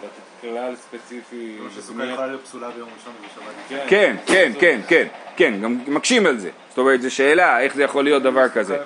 ולתת 0.00 0.28
כלל 0.40 0.74
ספציפי. 0.76 1.58
שסוכה 1.76 2.04
יכולה 2.04 2.26
להיות 2.26 2.44
פסולה 2.44 2.70
ביום 2.70 2.88
ראשון 2.98 3.12
ובשבת. 3.20 3.88
כן, 3.88 4.16
כן, 4.26 4.52
כן, 4.60 4.80
כן, 4.88 5.06
כן, 5.36 5.54
גם 5.62 5.78
מקשים 5.86 6.26
על 6.26 6.38
זה. 6.38 6.50
זאת 6.68 6.78
אומרת, 6.78 7.02
זו 7.02 7.14
שאלה, 7.14 7.60
איך 7.60 7.74
זה 7.74 7.82
יכול 7.82 8.04
להיות 8.04 8.22
דבר 8.22 8.48
כזה. 8.48 8.76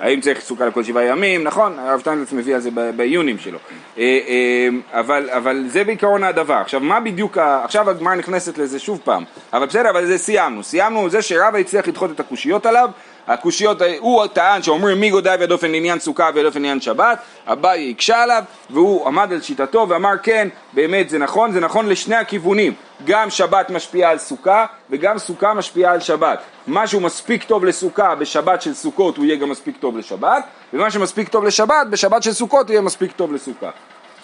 האם 0.00 0.20
צריך 0.20 0.40
סוכה 0.40 0.66
לכל 0.66 0.84
שבעה 0.84 1.04
ימים, 1.04 1.44
נכון, 1.44 1.78
הרב 1.78 2.00
שטיינלץ 2.00 2.32
מביא 2.32 2.54
על 2.54 2.60
זה 2.60 2.70
בעיונים 2.96 3.38
שלו. 3.38 3.58
אה, 3.98 4.02
אה, 4.02 4.68
אבל, 5.00 5.30
אבל 5.30 5.64
זה 5.66 5.84
בעיקרון 5.84 6.24
הדבר. 6.24 6.54
עכשיו, 6.54 6.80
מה 6.80 7.00
בדיוק, 7.00 7.38
עכשיו 7.38 7.90
הגמרא 7.90 8.14
נכנסת 8.14 8.58
לזה 8.58 8.78
שוב 8.78 9.00
פעם. 9.04 9.24
אבל 9.52 9.66
בסדר, 9.66 9.90
אבל 9.90 10.06
זה 10.06 10.18
סיימנו. 10.18 10.62
סיימנו 10.62 11.10
זה 11.10 11.22
שרבא 11.22 11.58
הצליח 11.58 11.88
לדחות 11.88 12.10
את 12.10 12.20
הקושיות 12.20 12.66
עליו. 12.66 12.90
הקושיות, 13.28 13.82
הוא 13.98 14.26
טען 14.26 14.62
שאומרים 14.62 15.00
מי 15.00 15.10
גודל 15.10 15.36
ודופן 15.40 15.70
לעניין 15.70 15.98
סוכה 15.98 16.30
ודופן 16.34 16.62
לעניין 16.62 16.80
שבת, 16.80 17.18
אביי 17.46 17.90
הקשה 17.90 18.22
עליו 18.22 18.42
והוא 18.70 19.06
עמד 19.06 19.32
על 19.32 19.40
שיטתו 19.40 19.86
ואמר 19.88 20.18
כן, 20.22 20.48
באמת 20.72 21.10
זה 21.10 21.18
נכון, 21.18 21.52
זה 21.52 21.60
נכון 21.60 21.88
לשני 21.88 22.16
הכיוונים, 22.16 22.72
גם 23.04 23.30
שבת 23.30 23.70
משפיעה 23.70 24.10
על 24.10 24.18
סוכה 24.18 24.66
וגם 24.90 25.18
סוכה 25.18 25.54
משפיעה 25.54 25.92
על 25.92 26.00
שבת. 26.00 26.38
מה 26.66 26.86
שהוא 26.86 27.02
מספיק 27.02 27.44
טוב 27.44 27.64
לסוכה 27.64 28.14
בשבת 28.14 28.62
של 28.62 28.74
סוכות 28.74 29.16
הוא 29.16 29.24
יהיה 29.24 29.36
גם 29.36 29.48
מספיק 29.48 29.76
טוב 29.76 29.98
לשבת, 29.98 30.44
ומה 30.72 30.90
שמספיק 30.90 31.28
טוב 31.28 31.44
לשבת 31.44 31.86
בשבת 31.90 32.22
של 32.22 32.32
סוכות 32.32 32.70
יהיה 32.70 32.80
מספיק 32.80 33.12
טוב 33.12 33.32
לסוכה. 33.32 33.70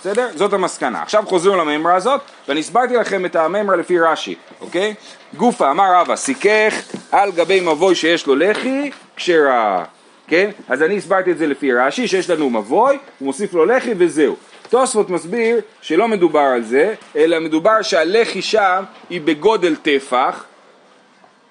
בסדר? 0.01 0.29
זאת 0.35 0.53
המסקנה. 0.53 1.03
עכשיו 1.03 1.25
חוזרים 1.27 1.59
למימרה 1.59 1.95
הזאת, 1.95 2.21
ואני 2.49 2.61
הסברתי 2.61 2.97
לכם 2.97 3.27
את 3.27 3.37
המימרה 3.37 3.77
לפי 3.77 4.01
רש"י, 4.01 4.35
אוקיי? 4.61 4.95
גופה, 5.37 5.71
אמר 5.71 5.95
רבא, 5.95 6.17
סיכך 6.17 6.83
על 7.15 7.33
גבי 7.33 7.61
מבוי 7.61 7.95
שיש 7.95 8.27
לו 8.27 8.37
לחי, 8.37 8.91
כשרה, 9.17 9.85
כן? 10.27 10.51
אז 10.69 10.83
אני 10.83 10.97
הסברתי 10.97 11.31
את 11.31 11.39
זה 11.39 11.47
לפי 11.47 11.73
רש"י, 11.73 12.09
שיש 12.09 12.31
לנו 12.31 12.51
מבוי, 12.51 12.99
הוא 13.19 13.27
מוסיף 13.27 13.55
לו 13.55 13.65
לחי 13.65 13.95
וזהו. 13.99 14.37
תוספות 14.71 15.11
מסביר 15.11 15.61
שלא 15.81 16.09
מדובר 16.09 16.41
על 16.41 16.63
זה, 16.63 16.95
אלא 17.17 17.41
מדובר 17.41 17.83
שהלחי 17.83 18.43
שם 18.43 18.83
היא 19.11 19.21
בגודל 19.21 19.77
טפח, 19.77 20.45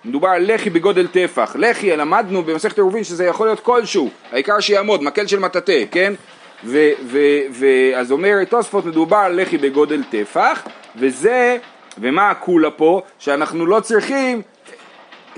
מדובר 0.06 0.28
על 0.28 0.54
לחי 0.54 0.70
בגודל 0.70 1.08
טפח. 1.08 1.56
לחי, 1.60 1.98
למדנו 1.98 2.44
במסכת 2.44 2.78
עירובין 2.78 3.04
שזה 3.04 3.26
יכול 3.26 3.48
להיות 3.48 3.60
כלשהו, 3.60 4.10
העיקר 4.32 4.60
שיעמוד, 4.60 5.04
מקל 5.04 5.28
של 5.28 5.40
מטאטא, 5.40 5.84
כן? 5.92 6.14
ו- 6.64 6.92
ו- 7.06 7.40
ו- 7.52 7.96
אז 7.96 8.12
אומר 8.12 8.44
תוספות, 8.44 8.86
מדובר 8.86 9.18
על 9.18 9.42
לחי 9.42 9.58
בגודל 9.58 10.04
טפח, 10.10 10.64
וזה, 10.96 11.58
ומה 11.98 12.30
הקולה 12.30 12.72
פה? 12.72 13.02
שאנחנו 13.20 13.66
לא 13.66 13.80
צריכים, 13.80 14.42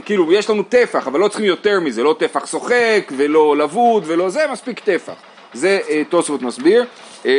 כאילו 0.06 0.34
יש 0.34 0.50
לנו 0.50 0.64
טפח, 0.64 1.08
אבל 1.08 1.20
לא 1.20 1.28
צריכים 1.28 1.46
יותר 1.46 1.80
מזה, 1.80 2.04
לא 2.04 2.16
טפח 2.20 2.46
שוחק, 2.46 3.12
ולא 3.18 3.58
לבוד, 3.58 4.04
ולא 4.08 4.30
זה, 4.30 4.46
מספיק 4.52 4.80
טפח. 4.80 5.14
זה 5.54 5.80
אה, 5.90 6.02
תוספות 6.10 6.42
מסביר. 6.42 6.86
אה, 7.26 7.32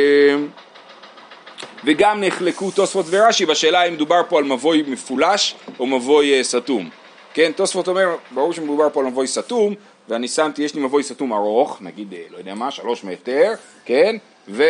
וגם 1.83 2.21
נחלקו 2.21 2.71
תוספות 2.71 3.05
ורש"י 3.09 3.45
בשאלה 3.45 3.83
אם 3.83 3.93
מדובר 3.93 4.21
פה 4.29 4.37
על 4.37 4.43
מבוי 4.43 4.83
מפולש 4.87 5.55
או 5.79 5.85
מבוי 5.85 6.37
אה, 6.37 6.43
סתום. 6.43 6.89
כן, 7.33 7.51
תוספות 7.51 7.87
אומר, 7.87 8.15
ברור 8.31 8.53
שמדובר 8.53 8.89
פה 8.93 8.99
על 8.99 9.05
מבוי 9.05 9.27
סתום, 9.27 9.73
ואני 10.09 10.27
שמתי, 10.27 10.61
יש 10.61 10.75
לי 10.75 10.81
מבוי 10.81 11.03
סתום 11.03 11.33
ארוך, 11.33 11.77
נגיד, 11.81 12.13
אה, 12.13 12.19
לא 12.31 12.37
יודע 12.37 12.53
מה, 12.53 12.71
שלוש 12.71 13.03
מטר, 13.03 13.53
כן, 13.85 14.15
ו... 14.47 14.63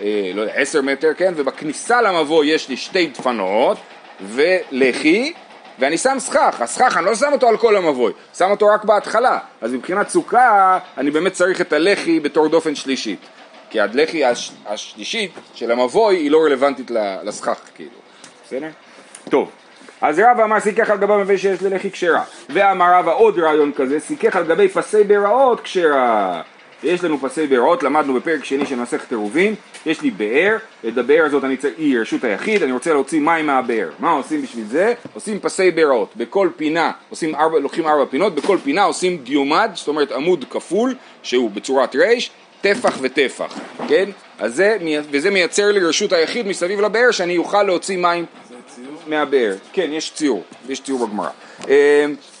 אה, 0.00 0.30
לא 0.34 0.40
יודע, 0.40 0.52
עשר 0.52 0.82
מטר, 0.82 1.14
כן, 1.16 1.32
ובכניסה 1.36 2.02
למבוי 2.02 2.46
יש 2.46 2.68
לי 2.68 2.76
שתי 2.76 3.06
דפנות 3.06 3.78
ולחי, 4.20 5.32
ואני 5.78 5.98
שם 5.98 6.16
סכך, 6.18 6.60
הסכך 6.60 6.96
אני 6.96 7.06
לא 7.06 7.14
שם 7.14 7.32
אותו 7.32 7.48
על 7.48 7.56
כל 7.56 7.76
המבוי, 7.76 8.12
שם 8.38 8.50
אותו 8.50 8.66
רק 8.66 8.84
בהתחלה, 8.84 9.38
אז 9.60 9.72
מבחינת 9.72 10.08
סוכה 10.08 10.78
אני 10.98 11.10
באמת 11.10 11.32
צריך 11.32 11.60
את 11.60 11.72
הלחי 11.72 12.20
בתור 12.20 12.48
דופן 12.48 12.74
שלישית. 12.74 13.20
כי 13.70 13.80
הלחי 13.80 14.24
הש, 14.24 14.52
השלישית 14.66 15.32
של 15.54 15.70
המבוי 15.70 16.16
היא 16.16 16.30
לא 16.30 16.38
רלוונטית 16.44 16.90
לסכך 17.22 17.58
כאילו, 17.74 17.90
בסדר? 18.46 18.68
טוב, 19.30 19.50
אז 20.00 20.18
רבא 20.18 20.44
אמר 20.44 20.60
סיכך 20.60 20.90
על 20.90 20.98
גבי 20.98 21.12
מבוי 21.12 21.38
שיש 21.38 21.62
ללחי 21.62 21.90
כשרה, 21.90 22.24
ואמר 22.50 22.94
רבא 22.94 23.12
עוד 23.12 23.38
רעיון 23.38 23.72
כזה, 23.76 24.00
סיכך 24.00 24.36
על 24.36 24.44
גבי 24.44 24.68
פסי 24.68 25.04
ביראות 25.04 25.60
כשרה. 25.60 26.42
יש 26.82 27.04
לנו 27.04 27.18
פסי 27.18 27.46
ביראות, 27.46 27.82
למדנו 27.82 28.14
בפרק 28.14 28.44
שני 28.44 28.66
של 28.66 28.76
מסכת 28.76 29.10
עירובין, 29.10 29.54
יש 29.86 30.02
לי 30.02 30.10
באר, 30.10 30.56
את 30.88 30.98
הבאר 30.98 31.24
הזאת 31.24 31.44
אני 31.44 31.56
צריך, 31.56 31.74
היא 31.78 31.98
רשות 31.98 32.24
היחיד, 32.24 32.62
אני 32.62 32.72
רוצה 32.72 32.92
להוציא 32.92 33.20
מים 33.20 33.46
מהבאר. 33.46 33.90
מה 33.98 34.10
עושים 34.10 34.42
בשביל 34.42 34.64
זה? 34.64 34.94
עושים 35.14 35.40
פסי 35.40 35.70
ביראות. 35.70 36.16
בכל 36.16 36.48
פינה, 36.56 36.92
עושים 37.10 37.34
ארבע, 37.34 37.58
לוקחים 37.58 37.86
ארבע 37.86 38.04
פינות, 38.10 38.34
בכל 38.34 38.58
פינה 38.64 38.82
עושים 38.82 39.16
דיומד, 39.16 39.70
זאת 39.74 39.88
אומרת 39.88 40.12
עמוד 40.12 40.44
כפול, 40.50 40.94
שהוא 41.22 41.50
בצורת 41.50 41.96
רייש, 41.96 42.30
טפח 42.60 42.98
וטפח, 43.00 43.58
כן? 43.88 44.10
אז 44.38 44.54
זה, 44.54 44.76
וזה 45.10 45.30
מייצר 45.30 45.72
לי 45.72 45.80
רשות 45.80 46.12
היחיד 46.12 46.46
מסביב 46.46 46.80
לבאר 46.80 47.10
שאני 47.10 47.36
אוכל 47.36 47.62
להוציא 47.62 47.96
מים 47.98 48.24
מהבאר. 49.06 49.54
כן, 49.72 49.88
יש 49.92 50.12
ציור, 50.14 50.42
יש 50.68 50.80
ציור 50.80 51.06
בגמרא. 51.06 51.28
אמ, 51.68 51.72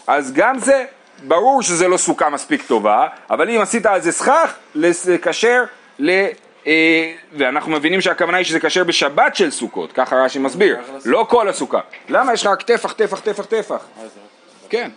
אז 0.06 0.32
גם 0.34 0.58
זה, 0.58 0.84
ברור 1.22 1.62
שזה 1.62 1.88
לא 1.88 1.96
סוכה 1.96 2.30
מספיק 2.30 2.62
טובה, 2.66 3.08
אבל 3.30 3.50
אם 3.50 3.60
עשית 3.60 3.86
על 3.86 4.00
זה 4.00 4.12
סכך, 4.12 4.54
לקשר 4.74 5.64
ל... 5.98 6.26
אה, 6.66 7.12
ואנחנו 7.38 7.72
מבינים 7.72 8.00
שהכוונה 8.00 8.36
היא 8.36 8.44
שזה 8.44 8.60
כשר 8.60 8.84
בשבת 8.84 9.36
של 9.36 9.50
סוכות, 9.50 9.92
ככה 9.92 10.16
רש"י 10.16 10.38
מסביר, 10.38 10.76
לא 11.04 11.26
כל 11.28 11.48
הסוכה. 11.48 11.80
למה 12.08 12.32
יש 12.32 12.42
לך 12.42 12.52
רק 12.52 12.62
טפח, 12.62 12.92
טפח, 12.92 13.20
טפח, 13.20 13.44
טפח? 13.44 13.84
כן. 14.68 14.90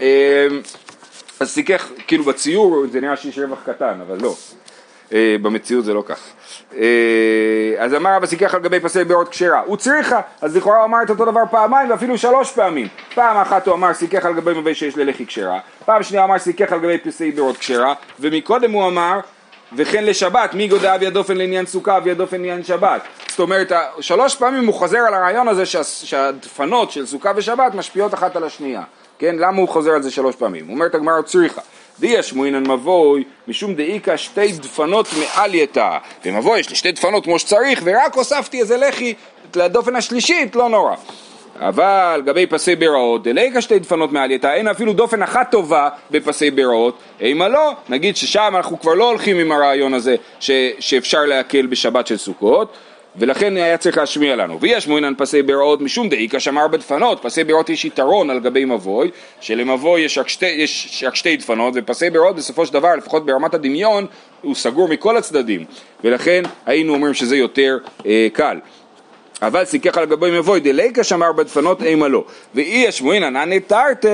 אמ, 0.00 0.06
אז 1.40 1.50
סיכך, 1.50 1.88
כאילו 2.06 2.24
בציור 2.24 2.84
זה 2.92 3.00
נראה 3.00 3.16
שיש 3.16 3.38
רווח 3.38 3.58
קטן, 3.66 3.98
אבל 4.08 4.18
לא. 4.20 4.34
אה, 5.12 5.36
במציאות 5.42 5.84
זה 5.84 5.94
לא 5.94 6.02
כך. 6.06 6.18
אה, 6.76 7.74
אז 7.78 7.94
אמר 7.94 8.10
רבא 8.16 8.26
סיכך 8.26 8.54
על 8.54 8.60
גבי 8.60 8.80
פסי 8.80 9.04
בארות 9.04 9.28
כשרה, 9.28 9.62
הוא 9.66 9.76
צריכה, 9.76 10.20
אז 10.40 10.56
לכאורה 10.56 10.76
הוא 10.76 10.84
אמר 10.84 11.02
את 11.02 11.10
אותו 11.10 11.24
דבר 11.24 11.42
פעמיים 11.50 11.90
ואפילו 11.90 12.18
שלוש 12.18 12.52
פעמים. 12.52 12.88
פעם 13.14 13.36
אחת 13.36 13.66
הוא 13.66 13.74
אמר 13.74 13.94
סיכך 13.94 14.24
על 14.24 14.34
גבי 14.34 14.52
מביא 14.60 14.74
שיש 14.74 14.96
ללחי 14.96 15.26
כשרה, 15.26 15.58
פעם 15.84 16.02
שנייה 16.02 16.24
אמר 16.24 16.38
סיכך 16.38 16.72
על 16.72 16.78
גבי 16.78 16.98
פסי 16.98 17.32
בארות 17.32 17.56
כשרה, 17.56 17.94
ומקודם 18.20 18.72
הוא 18.72 18.88
אמר 18.88 19.20
וכן 19.76 20.04
לשבת, 20.04 20.54
מי 20.54 20.68
גודע 20.68 20.94
אבי 20.94 21.06
הדופן 21.06 21.36
לעניין 21.36 21.66
סוכה, 21.66 21.96
אבי 21.96 22.10
הדופן 22.10 22.36
לעניין 22.36 22.64
שבת. 22.64 23.02
זאת 23.28 23.40
אומרת, 23.40 23.72
שלוש 24.00 24.36
פעמים 24.36 24.66
הוא 24.66 24.74
חוזר 24.74 24.98
על 24.98 25.14
הרעיון 25.14 25.48
הזה 25.48 25.66
שה, 25.66 25.84
שהדפנות 25.84 26.90
של 26.90 27.06
סוכה 27.06 27.32
ושבת 27.36 27.74
משפיעות 27.74 28.14
אחת 28.14 28.36
על 28.36 28.44
השנייה. 28.44 28.82
כן, 29.18 29.36
למה 29.38 29.58
הוא 29.58 29.68
חוזר 29.68 29.90
על 29.90 30.02
זה 30.02 30.10
שלוש 30.10 30.36
פעמים? 30.36 30.66
הוא 30.66 30.74
אומר 30.74 30.86
את 30.86 30.94
הגמרא 30.94 31.22
צריכה. 31.22 31.60
דיה 32.00 32.22
שמואינן 32.22 32.70
מבוי, 32.70 33.24
משום 33.48 33.74
דאיכא 33.74 34.16
שתי 34.16 34.52
דפנות 34.52 35.06
מעל 35.18 35.54
יתא. 35.54 35.98
במבוי 36.24 36.60
יש 36.60 36.70
לי 36.70 36.76
שתי 36.76 36.92
דפנות 36.92 37.24
כמו 37.24 37.38
שצריך, 37.38 37.80
ורק 37.84 38.14
הוספתי 38.14 38.60
איזה 38.60 38.76
לחי 38.76 39.14
לדופן 39.56 39.96
השלישית, 39.96 40.56
לא 40.56 40.68
נורא. 40.68 40.94
אבל 41.60 42.22
גבי 42.26 42.46
פסי 42.46 42.76
ביראות, 42.76 43.22
דליקה 43.22 43.60
שתי 43.60 43.78
דפנות 43.78 44.12
מעל 44.12 44.30
יתא, 44.30 44.54
אין 44.54 44.68
אפילו 44.68 44.92
דופן 44.92 45.22
אחת 45.22 45.50
טובה 45.50 45.88
בפסי 46.10 46.50
ביראות, 46.50 46.98
אימה 47.20 47.48
לא, 47.48 47.72
נגיד 47.88 48.16
ששם 48.16 48.52
אנחנו 48.56 48.80
כבר 48.80 48.94
לא 48.94 49.08
הולכים 49.08 49.38
עם 49.38 49.52
הרעיון 49.52 49.94
הזה 49.94 50.16
ש, 50.40 50.50
שאפשר 50.78 51.20
להקל 51.24 51.66
בשבת 51.66 52.06
של 52.06 52.16
סוכות, 52.16 52.72
ולכן 53.16 53.56
היה 53.56 53.78
צריך 53.78 53.98
להשמיע 53.98 54.36
לנו. 54.36 54.60
ויש 54.60 54.88
מועינן 54.88 55.12
פסי 55.18 55.42
ביראות 55.42 55.80
משום 55.80 56.08
דאיכא 56.08 56.38
שמר 56.38 56.68
בדפנות, 56.68 57.22
פסי 57.22 57.44
ביראות 57.44 57.70
יש 57.70 57.84
יתרון 57.84 58.30
על 58.30 58.40
גבי 58.40 58.64
מבוי, 58.64 59.10
שלמבוי 59.40 60.00
יש 60.00 60.18
רק 60.18 60.28
שתי, 60.28 60.46
יש 60.46 61.04
רק 61.06 61.14
שתי 61.14 61.36
דפנות, 61.36 61.74
ופסי 61.76 62.10
ביראות 62.10 62.36
בסופו 62.36 62.66
של 62.66 62.72
דבר, 62.72 62.94
לפחות 62.96 63.26
ברמת 63.26 63.54
הדמיון, 63.54 64.06
הוא 64.42 64.54
סגור 64.54 64.88
מכל 64.88 65.16
הצדדים, 65.16 65.64
ולכן 66.04 66.42
היינו 66.66 66.94
אומרים 66.94 67.14
שזה 67.14 67.36
יותר 67.36 67.78
אה, 68.06 68.28
קל. 68.32 68.58
אבל 69.42 69.64
סיכך 69.64 69.96
על 69.96 70.04
גבי 70.04 70.38
מבוי 70.38 70.60
דליקה 70.60 71.04
שמר 71.04 71.32
בדפנות 71.32 71.82
אימה 71.82 72.08
לא. 72.08 72.24
ואי 72.54 72.88
השמואינן 72.88 73.36
ענה 73.36 73.60
תרתי 73.60 74.08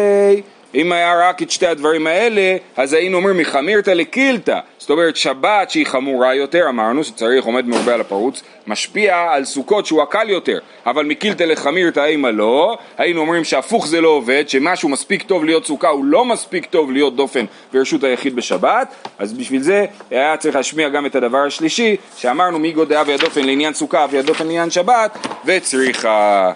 אם 0.74 0.92
היה 0.92 1.28
רק 1.28 1.42
את 1.42 1.50
שתי 1.50 1.66
הדברים 1.66 2.06
האלה, 2.06 2.56
אז 2.76 2.92
היינו 2.92 3.16
אומרים 3.16 3.38
מחמירתא 3.38 3.90
לקילתא. 3.90 4.58
זאת 4.78 4.90
אומרת, 4.90 5.16
שבת 5.16 5.70
שהיא 5.70 5.86
חמורה 5.86 6.34
יותר, 6.34 6.68
אמרנו 6.68 7.04
שצריך 7.04 7.44
עומד 7.44 7.66
מרובה 7.66 7.94
על 7.94 8.00
הפרוץ, 8.00 8.42
משפיע 8.66 9.26
על 9.30 9.44
סוכות 9.44 9.86
שהוא 9.86 10.02
הקל 10.02 10.30
יותר. 10.30 10.58
אבל 10.86 11.04
מקילתא 11.04 11.42
לחמירתא 11.44 12.00
אימה 12.00 12.30
לא, 12.30 12.78
היינו 12.98 13.20
אומרים 13.20 13.44
שהפוך 13.44 13.86
זה 13.86 14.00
לא 14.00 14.08
עובד, 14.08 14.48
שמשהו 14.48 14.88
מספיק 14.88 15.22
טוב 15.22 15.44
להיות 15.44 15.66
סוכה 15.66 15.88
הוא 15.88 16.04
לא 16.04 16.24
מספיק 16.24 16.66
טוב 16.66 16.92
להיות 16.92 17.16
דופן 17.16 17.44
ברשות 17.72 18.04
היחיד 18.04 18.36
בשבת, 18.36 18.94
אז 19.18 19.32
בשביל 19.32 19.62
זה 19.62 19.84
היה 20.10 20.36
צריך 20.36 20.56
להשמיע 20.56 20.88
גם 20.88 21.06
את 21.06 21.14
הדבר 21.14 21.38
השלישי, 21.46 21.96
שאמרנו 22.16 22.58
מי 22.58 22.72
גודע 22.72 23.02
וידופן 23.06 23.44
לעניין 23.44 23.74
סוכה 23.74 24.06
וידופן 24.10 24.46
לעניין 24.46 24.70
שבת, 24.70 25.18
וצריכה... 25.44 26.52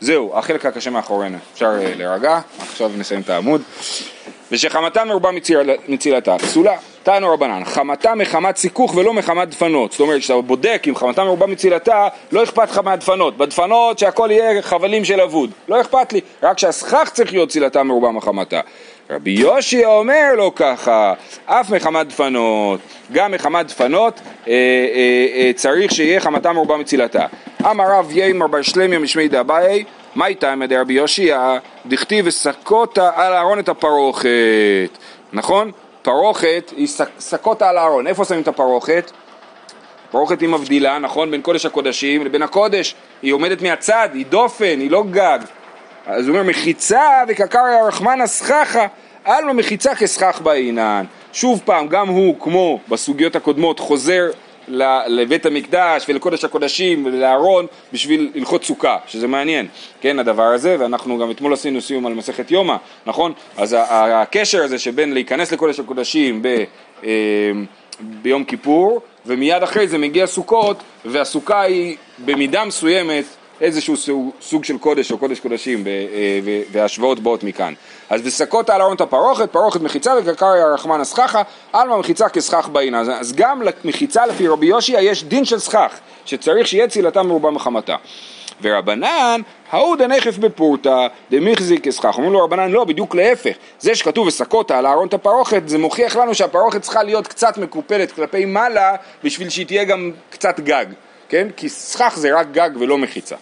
זהו, 0.00 0.32
החלק 0.38 0.66
הקשה 0.66 0.90
מאחורינו, 0.90 1.36
אפשר 1.54 1.66
אה, 1.66 1.92
להירגע, 1.96 2.40
עכשיו 2.58 2.90
נסיים 2.98 3.20
את 3.20 3.30
העמוד. 3.30 3.62
ושחמתה 4.52 5.04
מרובה 5.04 5.30
מציל- 5.30 5.56
מצילתה, 5.88 6.36
פסולה. 6.38 6.76
תנו 7.02 7.32
רבנן, 7.34 7.64
חמתה 7.64 8.14
מחמת 8.14 8.56
סיכוך 8.56 8.94
ולא 8.96 9.12
מחמת 9.14 9.48
דפנות. 9.48 9.92
זאת 9.92 10.00
אומרת, 10.00 10.20
כשאתה 10.20 10.40
בודק 10.40 10.82
אם 10.88 10.96
חמתה 10.96 11.24
מרובה 11.24 11.46
מצילתה, 11.46 12.08
לא 12.32 12.42
אכפת 12.42 12.70
לך 12.70 12.78
מהדפנות. 12.78 13.36
בדפנות 13.36 13.98
שהכל 13.98 14.28
יהיה 14.32 14.62
חבלים 14.62 15.04
של 15.04 15.20
אבוד. 15.20 15.50
לא 15.68 15.80
אכפת 15.80 16.12
לי, 16.12 16.20
רק 16.42 16.58
שהסכך 16.58 17.10
צריך 17.14 17.32
להיות 17.32 17.48
צילתה 17.48 17.82
מרובה 17.82 18.10
מחמתה. 18.10 18.60
רבי 19.10 19.30
יושי 19.30 19.84
אומר 19.84 20.34
לו 20.36 20.54
ככה, 20.54 21.12
אף 21.46 21.70
מחמת 21.70 22.08
דפנות, 22.08 22.80
גם 23.12 23.32
מחמת 23.32 23.66
דפנות 23.66 24.20
אה, 24.48 24.52
אה, 24.52 25.26
אה, 25.36 25.52
צריך 25.54 25.92
שיהיה 25.92 26.20
חמתה 26.20 26.52
מרובה 26.52 26.76
מצילתה. 26.76 27.26
אמר 27.70 27.84
רב 27.88 28.10
יימר 28.10 28.46
בר 28.46 28.62
שלמיה 28.62 28.98
משמי 28.98 29.28
דאביי, 29.28 29.84
מה 30.14 30.26
איתה 30.26 30.54
מדי 30.54 30.76
רבי 30.76 30.92
יושיע, 30.92 31.58
דכתיב 31.86 32.26
וסקותה 32.28 33.10
על 33.14 33.32
הארון 33.32 33.58
את 33.58 33.68
הפרוכת, 33.68 34.28
נכון? 35.32 35.70
פרוכת 36.02 36.72
היא 36.76 36.88
סקותה 37.18 37.68
על 37.68 37.78
הארון, 37.78 38.06
איפה 38.06 38.24
שמים 38.24 38.42
את 38.42 38.48
הפרוכת? 38.48 39.10
פרוכת 40.10 40.40
היא 40.40 40.48
מבדילה, 40.48 40.98
נכון? 40.98 41.30
בין 41.30 41.42
קודש 41.42 41.66
הקודשים 41.66 42.24
לבין 42.24 42.42
הקודש, 42.42 42.94
היא 43.22 43.32
עומדת 43.32 43.62
מהצד, 43.62 44.08
היא 44.14 44.26
דופן, 44.26 44.80
היא 44.80 44.90
לא 44.90 45.04
גג. 45.10 45.38
אז 46.06 46.28
הוא 46.28 46.36
אומר 46.36 46.48
מחיצה 46.48 47.22
וקקריה 47.28 47.84
רחמנה 47.88 48.26
סככה, 48.26 48.86
עלמא 49.24 49.52
מחיצה 49.52 49.94
כסכך 49.94 50.40
בעינן. 50.42 51.04
שוב 51.32 51.62
פעם, 51.64 51.88
גם 51.88 52.08
הוא, 52.08 52.40
כמו 52.40 52.80
בסוגיות 52.88 53.36
הקודמות, 53.36 53.78
חוזר 53.80 54.30
לבית 55.06 55.46
המקדש 55.46 56.04
ולקודש 56.08 56.44
הקודשים 56.44 57.06
ולארון 57.06 57.66
בשביל 57.92 58.32
הלכות 58.34 58.64
סוכה, 58.64 58.96
שזה 59.06 59.26
מעניין, 59.26 59.66
כן, 60.00 60.18
הדבר 60.18 60.42
הזה, 60.42 60.76
ואנחנו 60.78 61.18
גם 61.18 61.30
אתמול 61.30 61.52
עשינו 61.52 61.80
סיום 61.80 62.06
על 62.06 62.14
מסכת 62.14 62.50
יומא, 62.50 62.76
נכון? 63.06 63.32
אז 63.56 63.76
הקשר 63.90 64.64
הזה 64.64 64.78
שבין 64.78 65.12
להיכנס 65.12 65.52
לקודש 65.52 65.80
הקודשים 65.80 66.42
ב... 66.42 66.46
אה, 67.04 67.10
ביום 68.00 68.44
כיפור, 68.44 69.00
ומיד 69.26 69.62
אחרי 69.62 69.88
זה 69.88 69.98
מגיע 69.98 70.26
סוכות, 70.26 70.76
והסוכה 71.04 71.60
היא 71.60 71.96
במידה 72.18 72.64
מסוימת 72.64 73.24
איזשהו 73.60 73.96
סוג, 74.40 74.64
של 74.64 74.78
קודש 74.78 75.12
או 75.12 75.18
קודש 75.18 75.40
קודשים, 75.40 75.86
אה, 75.86 75.92
ו- 76.44 76.60
וההשוואות 76.72 77.20
באות 77.20 77.42
מכאן. 77.42 77.74
אז 78.10 78.20
וסקות 78.24 78.70
על 78.70 78.82
ארון 78.82 78.96
הפרוכת, 79.00 79.50
פרוכת 79.50 79.80
מחיצה 79.80 80.12
וקרקריה 80.22 80.66
רחמנה 80.66 81.04
סככה, 81.04 81.42
עלמא 81.72 81.96
מחיצה 81.96 82.28
כסכך 82.28 82.68
בעינה. 82.72 83.00
אז- 83.00 83.32
גם 83.32 83.62
למחיצה 83.62 84.26
לפי 84.26 84.48
רבי 84.48 84.66
יושיע 84.66 85.00
יש 85.00 85.24
דין 85.24 85.44
של 85.44 85.58
סכך, 85.58 85.92
שצריך 86.24 86.66
שיהיה 86.66 86.88
צילתה 86.88 87.22
מרובה 87.22 87.50
מחמתה. 87.50 87.96
ורבנן, 88.62 89.40
ההוא 89.70 89.96
דנכף 89.96 90.38
בפורתא, 90.38 91.06
דמיחזיק 91.30 91.84
כסכך. 91.84 92.14
אומרים 92.16 92.32
לו 92.32 92.44
רבנן, 92.44 92.70
לא, 92.70 92.84
בדיוק 92.84 93.14
להפך. 93.14 93.56
זה 93.80 93.94
שכתוב 93.94 94.26
וסקותה 94.26 94.78
על 94.78 94.86
ארון 94.86 95.08
את 95.08 95.14
הפרוכת, 95.14 95.62
זה 95.66 95.78
מוכיח 95.78 96.16
לנו 96.16 96.34
שהפרוכת 96.34 96.82
צריכה 96.82 97.02
להיות 97.02 97.26
קצת 97.26 97.58
מקופלת 97.58 98.12
כלפי 98.12 98.44
מעלה, 98.44 98.94
בשביל 99.24 99.48
שהיא 99.48 99.66
תהיה 99.66 99.84
גם 99.84 100.10
קצת 100.30 100.60
גג, 100.60 100.86
כן? 101.28 101.48
כי 101.56 101.68
סכך 101.68 102.12
זה 102.16 102.38
רק 102.38 102.46
גג 102.52 102.70
ולא 102.78 102.98
מחיצה. 102.98 103.36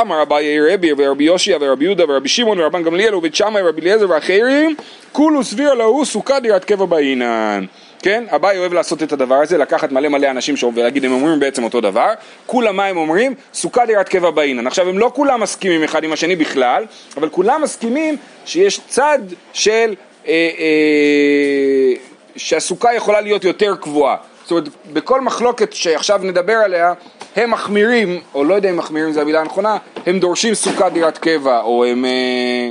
אמר 0.00 0.22
אביי 0.22 0.74
רבי 0.74 0.90
ורבי 0.98 1.24
יושיע 1.24 1.58
ורבי 1.60 1.84
יהודה 1.84 2.04
ורבי 2.08 2.28
שמעון 2.28 2.60
ורבן 2.60 2.82
גמליאל 2.82 3.14
ובית 3.14 3.34
שמאי 3.34 3.62
ורבי 3.62 3.80
אליעזר 3.80 4.10
ואחרים 4.10 4.74
כולו 5.12 5.44
סביר 5.44 5.74
להו 5.74 6.06
סוכה 6.06 6.40
דירת 6.40 6.64
קבע 6.64 6.84
בעינן 6.84 7.64
כן, 8.02 8.24
אביי 8.34 8.58
אוהב 8.58 8.72
לעשות 8.72 9.02
את 9.02 9.12
הדבר 9.12 9.34
הזה, 9.34 9.58
לקחת 9.58 9.92
מלא 9.92 10.08
מלא 10.08 10.30
אנשים 10.30 10.56
שם 10.56 10.68
ולהגיד 10.74 11.04
הם 11.04 11.12
אומרים 11.12 11.40
בעצם 11.40 11.64
אותו 11.64 11.80
דבר 11.80 12.08
כולם 12.46 12.76
מה 12.76 12.86
הם 12.86 12.96
אומרים? 12.96 13.34
סוכה 13.54 13.86
דירת 13.86 14.08
קבע 14.08 14.30
בעינן 14.30 14.66
עכשיו 14.66 14.88
הם 14.88 14.98
לא 14.98 15.10
כולם 15.14 15.40
מסכימים 15.40 15.84
אחד 15.84 16.04
עם 16.04 16.12
השני 16.12 16.36
בכלל 16.36 16.84
אבל 17.16 17.28
כולם 17.28 17.62
מסכימים 17.62 18.16
שיש 18.44 18.80
צד 18.88 19.18
של 19.52 19.94
אה, 20.26 20.32
אה, 20.58 21.94
שהסוכה 22.36 22.94
יכולה 22.94 23.20
להיות 23.20 23.44
יותר 23.44 23.74
קבועה 23.80 24.16
זאת 24.42 24.50
אומרת, 24.50 24.68
בכל 24.92 25.20
מחלוקת 25.20 25.72
שעכשיו 25.72 26.20
נדבר 26.22 26.52
עליה, 26.52 26.92
הם 27.36 27.50
מחמירים, 27.50 28.20
או 28.34 28.44
לא 28.44 28.54
יודע 28.54 28.70
אם 28.70 28.76
מחמירים 28.76 29.12
זו 29.12 29.20
המילה 29.20 29.40
הנכונה, 29.40 29.76
הם 30.06 30.18
דורשים 30.18 30.54
סוכת 30.54 30.92
דירת 30.92 31.18
קבע, 31.18 31.60
או 31.60 31.84
הם 31.84 32.04
אה, 32.04 32.70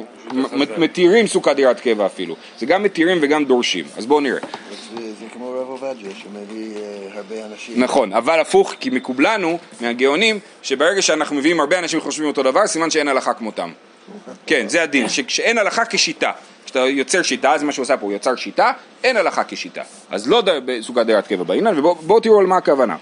מתירים 0.77 1.27
סוכת 1.27 1.55
דירת 1.55 1.79
קבע 1.79 2.05
אפילו. 2.05 2.35
זה 2.59 2.65
גם 2.65 2.83
מתירים 2.83 3.17
וגם 3.21 3.45
דורשים. 3.45 3.85
אז 3.97 4.05
בואו 4.05 4.19
נראה. 4.19 4.39
זה, 4.95 5.25
כמו 5.33 5.51
רב 5.51 5.67
עובדיה 5.69 6.11
שמביא 6.17 6.75
אה, 6.75 6.81
הרבה 7.17 7.45
אנשים. 7.45 7.83
נכון, 7.83 8.13
אבל 8.13 8.39
הפוך, 8.39 8.73
כי 8.79 8.89
מקובלנו, 8.89 9.57
מהגאונים, 9.81 10.39
שברגע 10.61 11.01
שאנחנו 11.01 11.35
מביאים 11.35 11.59
הרבה 11.59 11.79
אנשים 11.79 11.99
שחושבים 11.99 12.27
אותו 12.27 12.43
דבר, 12.43 12.67
סימן 12.67 12.89
שאין 12.89 13.07
הלכה 13.07 13.33
כמותם. 13.33 13.71
כן, 14.45 14.67
זה 14.67 14.83
הדין, 14.83 15.09
שכשאין 15.09 15.57
הלכה 15.57 15.85
כשיטה. 15.85 16.31
כשאתה 16.71 16.85
יוצר 16.85 17.21
שיטה, 17.21 17.53
זה 17.57 17.65
מה 17.65 17.71
שהוא 17.71 17.83
עושה 17.83 17.97
פה, 17.97 18.05
הוא 18.05 18.13
יצר 18.13 18.35
שיטה, 18.35 18.71
אין 19.03 19.17
הלכה 19.17 19.43
כשיטה. 19.47 19.81
אז 20.11 20.29
לא 20.29 20.43
בסוגת 20.65 21.05
דירת 21.05 21.27
קבע 21.27 21.43
בעינן, 21.43 21.79
ובואו 21.79 22.19
תראו 22.19 22.39
על 22.39 22.45
מה 22.45 22.57
הכוונה. 22.57 22.95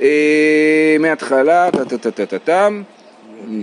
אה, 0.00 0.96
מההתחלה, 1.00 1.70
טה-טה-טה-טה-טם. 1.70 2.82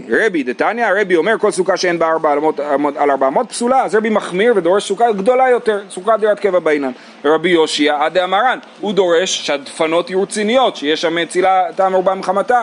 רבי 0.09 0.43
דתניא, 0.43 0.87
רבי 1.01 1.15
אומר 1.15 1.37
כל 1.39 1.51
סוכה 1.51 1.77
שאין 1.77 1.99
בה 1.99 2.11
ארבע 2.11 2.33
אמות, 2.33 2.59
על 2.97 3.11
ארבע 3.11 3.27
אמות 3.27 3.49
פסולה, 3.49 3.83
אז 3.83 3.95
רבי 3.95 4.09
מחמיר 4.09 4.53
ודורש 4.55 4.87
סוכה 4.87 5.11
גדולה 5.11 5.49
יותר, 5.49 5.79
סוכת 5.89 6.13
דירת 6.19 6.39
קבע 6.39 6.59
בעינן. 6.59 6.91
ורבי 7.23 7.49
יושיע 7.49 7.97
עד 8.05 8.13
דאמרן, 8.13 8.59
הוא 8.79 8.93
דורש 8.93 9.47
שהדפנות 9.47 10.09
יהיו 10.09 10.21
רציניות, 10.21 10.75
שיש 10.75 11.01
שם 11.01 11.15
מצילה 11.15 11.63
טעם 11.75 11.95
ארבע 11.95 12.13
מחמתה. 12.13 12.61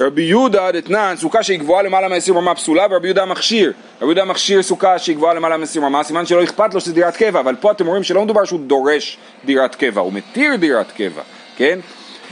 רבי 0.00 0.22
יהודה 0.22 0.72
דתנן, 0.72 1.14
סוכה 1.16 1.42
שהיא 1.42 1.58
גבוהה 1.58 1.82
למעלה 1.82 2.08
מ-20 2.08 2.36
רמה 2.36 2.54
פסולה, 2.54 2.86
ורבי 2.90 3.08
יהודה 3.08 3.24
מכשיר. 3.24 3.72
רבי 3.96 4.06
יהודה 4.06 4.24
מכשיר 4.24 4.62
סוכה 4.62 4.98
שהיא 4.98 5.16
גבוהה 5.16 5.34
למעלה 5.34 5.56
מ-20 5.56 5.80
רמה, 5.82 6.04
סימן 6.04 6.26
שלא 6.26 6.44
אכפת 6.44 6.74
לו 6.74 6.80
שזה 6.80 6.92
דירת 6.92 7.16
קבע, 7.16 7.40
אבל 7.40 7.54
פה 7.60 7.70
אתם 7.70 7.86
רואים 7.86 8.02
שלא 8.02 8.24
מדובר 8.24 8.44
שהוא 8.44 8.60
דורש 8.60 9.18
דירת 9.44 9.74
קבע, 9.74 10.00
הוא 10.00 10.12
מתיר 10.12 10.56
דירת 10.56 10.92
קבע, 10.92 11.22
כן? 11.56 11.78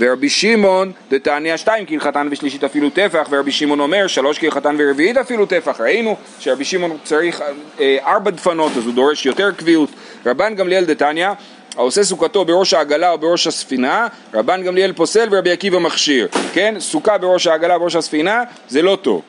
ורבי 0.00 0.28
שמעון 0.28 0.92
דתניא 1.10 1.56
שתיים 1.56 1.86
כהלכתן 1.86 2.28
ושלישית 2.30 2.64
אפילו 2.64 2.90
טפח 2.90 3.26
ורבי 3.30 3.52
שמעון 3.52 3.80
אומר 3.80 4.06
שלוש 4.06 4.38
כהלכתן 4.38 4.76
ורביעית 4.78 5.16
אפילו 5.16 5.46
טפח 5.46 5.80
ראינו 5.80 6.16
שרבי 6.38 6.64
שמעון 6.64 6.96
צריך 7.04 7.42
אה, 7.80 7.96
ארבע 8.06 8.30
דפנות 8.30 8.72
אז 8.76 8.86
הוא 8.86 8.94
דורש 8.94 9.26
יותר 9.26 9.52
קביעות 9.52 9.90
רבן 10.26 10.54
גמליאל 10.54 10.84
דתניא 10.84 11.28
העושה 11.76 12.04
סוכתו 12.04 12.44
בראש 12.44 12.74
העגלה 12.74 13.10
או 13.10 13.18
בראש 13.18 13.46
הספינה 13.46 14.06
רבן 14.34 14.62
גמליאל 14.62 14.92
פוסל 14.92 15.28
ורבי 15.30 15.50
עקיבא 15.50 15.78
מכשיר 15.78 16.28
כן 16.52 16.74
סוכה 16.78 17.18
בראש 17.18 17.46
העגלה 17.46 17.74
או 17.74 17.80
בראש 17.80 17.96
הספינה 17.96 18.42
זה 18.68 18.82
לא 18.82 18.98
טוב 19.02 19.22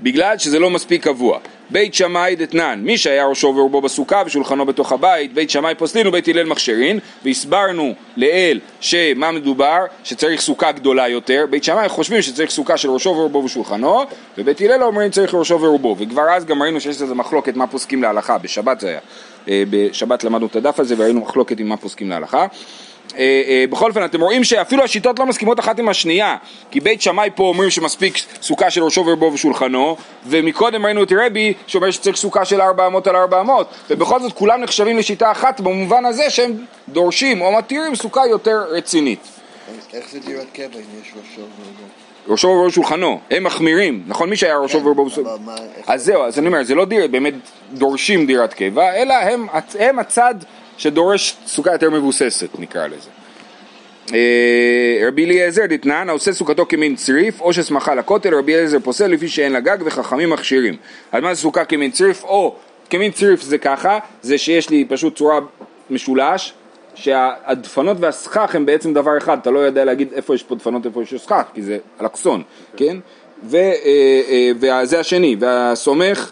בגלל 0.00 0.38
שזה 0.38 0.58
לא 0.58 0.70
מספיק 0.70 1.04
קבוע. 1.04 1.38
בית 1.70 1.94
שמאי 1.94 2.36
דתנן, 2.36 2.80
מי 2.82 2.98
שהיה 2.98 3.26
ראשו 3.26 3.46
ורובו 3.56 3.80
בסוכה 3.80 4.22
ושולחנו 4.26 4.66
בתוך 4.66 4.92
הבית, 4.92 5.34
בית 5.34 5.50
שמאי 5.50 5.74
פוסלין 5.74 6.06
ובית 6.06 6.28
הלל 6.28 6.44
מכשירין, 6.44 6.98
והסברנו 7.24 7.94
לאל 8.16 8.60
שמה 8.80 9.32
מדובר, 9.32 9.84
שצריך 10.04 10.40
סוכה 10.40 10.72
גדולה 10.72 11.08
יותר, 11.08 11.46
בית 11.50 11.64
שמאי 11.64 11.88
חושבים 11.88 12.22
שצריך 12.22 12.50
סוכה 12.50 12.76
של 12.76 12.90
ראשו 12.90 13.10
ורובו 13.10 13.44
ושולחנו, 13.44 14.04
ובית 14.38 14.60
הלל 14.60 14.82
אומרים 14.82 15.10
צריך 15.10 15.34
ראשו 15.34 15.60
ורובו, 15.60 15.96
וכבר 15.98 16.30
אז 16.30 16.44
גם 16.44 16.62
ראינו 16.62 16.80
שיש 16.80 17.02
איזה 17.02 17.14
מחלוקת 17.14 17.56
מה 17.56 17.66
פוסקים 17.66 18.02
להלכה, 18.02 18.38
בשבת 18.38 18.80
זה 18.80 18.88
היה, 18.88 19.00
אה, 19.48 19.62
בשבת 19.70 20.24
למדנו 20.24 20.46
את 20.46 20.56
הדף 20.56 20.80
הזה 20.80 20.94
וראינו 20.98 21.20
מחלוקת 21.20 21.60
עם 21.60 21.68
מה 21.68 21.76
פוסקים 21.76 22.10
להלכה. 22.10 22.46
אה, 23.18 23.42
אה, 23.48 23.64
בכל 23.70 23.88
אופן 23.88 24.04
אתם 24.04 24.20
רואים 24.20 24.44
שאפילו 24.44 24.84
השיטות 24.84 25.18
לא 25.18 25.26
מסכימות 25.26 25.60
אחת 25.60 25.78
עם 25.78 25.88
השנייה 25.88 26.36
כי 26.70 26.80
בית 26.80 27.02
שמאי 27.02 27.30
פה 27.34 27.44
אומרים 27.44 27.70
שמספיק 27.70 28.18
סוכה 28.42 28.70
של 28.70 28.82
ראשו 28.82 29.06
ורבו 29.06 29.30
ושולחנו 29.32 29.96
ומקודם 30.26 30.86
ראינו 30.86 31.02
את 31.02 31.12
רבי 31.18 31.54
שאומר 31.66 31.90
שצריך 31.90 32.16
סוכה 32.16 32.44
של 32.44 32.60
ארבע 32.60 32.86
אמות 32.86 33.06
על 33.06 33.16
ארבע 33.16 33.40
אמות 33.40 33.68
ובכל 33.90 34.20
זאת 34.20 34.32
כולם 34.32 34.60
נחשבים 34.60 34.98
לשיטה 34.98 35.30
אחת 35.30 35.60
במובן 35.60 36.04
הזה 36.04 36.30
שהם 36.30 36.52
דורשים 36.88 37.40
או 37.40 37.52
מתירים 37.52 37.94
סוכה 37.94 38.26
יותר 38.30 38.58
רצינית 38.70 39.20
איך 39.94 40.10
זה 40.10 40.20
דירת 40.20 40.46
קבע 40.52 40.64
אם 40.64 41.00
יש 41.02 41.08
ראשו 41.08 41.40
ורובו? 41.40 41.82
ראשו 42.28 42.48
ורבו 42.48 42.66
ושולחנו 42.66 43.20
הם 43.30 43.44
מחמירים 43.44 44.02
נכון 44.06 44.30
מי 44.30 44.36
שהיה 44.36 44.58
ראשו 44.58 44.84
ורבו 44.84 45.06
איך- 45.06 45.18
אז 45.86 46.04
זהו, 46.04 46.22
אז 46.22 46.38
אני 46.38 46.46
אומר, 46.46 46.62
זה 46.62 46.74
לא 46.74 46.84
דיר, 46.84 47.06
באמת 47.06 47.34
דורשים 47.72 48.26
דירת 48.26 48.54
קבע, 48.54 48.94
אלא 48.94 49.14
הם, 49.14 49.46
הם 49.78 49.98
הצד 49.98 50.34
שדורש 50.78 51.36
סוכה 51.46 51.72
יותר 51.72 51.90
מבוססת, 51.90 52.48
נקרא 52.58 52.86
לזה. 52.86 53.10
אה, 54.14 55.08
רבי 55.08 55.24
אליעזר 55.24 55.66
דתנן, 55.66 56.08
העושה 56.08 56.32
סוכתו 56.32 56.66
כמין 56.68 56.96
צריף, 56.96 57.40
או 57.40 57.52
ששמחה 57.52 57.94
לכותל, 57.94 58.34
רבי 58.34 58.54
אליעזר 58.54 58.78
פוסל 58.78 59.06
לפי 59.06 59.28
שאין 59.28 59.52
לה 59.52 59.60
גג 59.60 59.78
וחכמים 59.84 60.30
מכשירים. 60.30 60.76
אז 61.12 61.22
מה 61.22 61.34
זה 61.34 61.40
סוכה 61.40 61.64
כמין 61.64 61.90
צריף? 61.90 62.24
או 62.24 62.54
כמין 62.90 63.12
צריף 63.12 63.42
זה 63.42 63.58
ככה, 63.58 63.98
זה 64.22 64.38
שיש 64.38 64.70
לי 64.70 64.84
פשוט 64.88 65.16
צורה 65.16 65.38
משולש, 65.90 66.52
שהדפנות 66.94 67.96
והסכך 68.00 68.54
הם 68.54 68.66
בעצם 68.66 68.94
דבר 68.94 69.18
אחד, 69.18 69.38
אתה 69.42 69.50
לא 69.50 69.58
יודע 69.58 69.84
להגיד 69.84 70.12
איפה 70.12 70.34
יש 70.34 70.42
פה 70.42 70.54
דפנות, 70.54 70.86
איפה 70.86 71.02
יש 71.02 71.14
סכך, 71.14 71.42
כי 71.54 71.62
זה 71.62 71.78
אלכסון, 72.00 72.42
כן? 72.76 72.96
ו- 73.44 73.56
אה, 73.56 74.20
אה, 74.28 74.50
וזה 74.82 75.00
השני, 75.00 75.36
והסומך, 75.40 76.30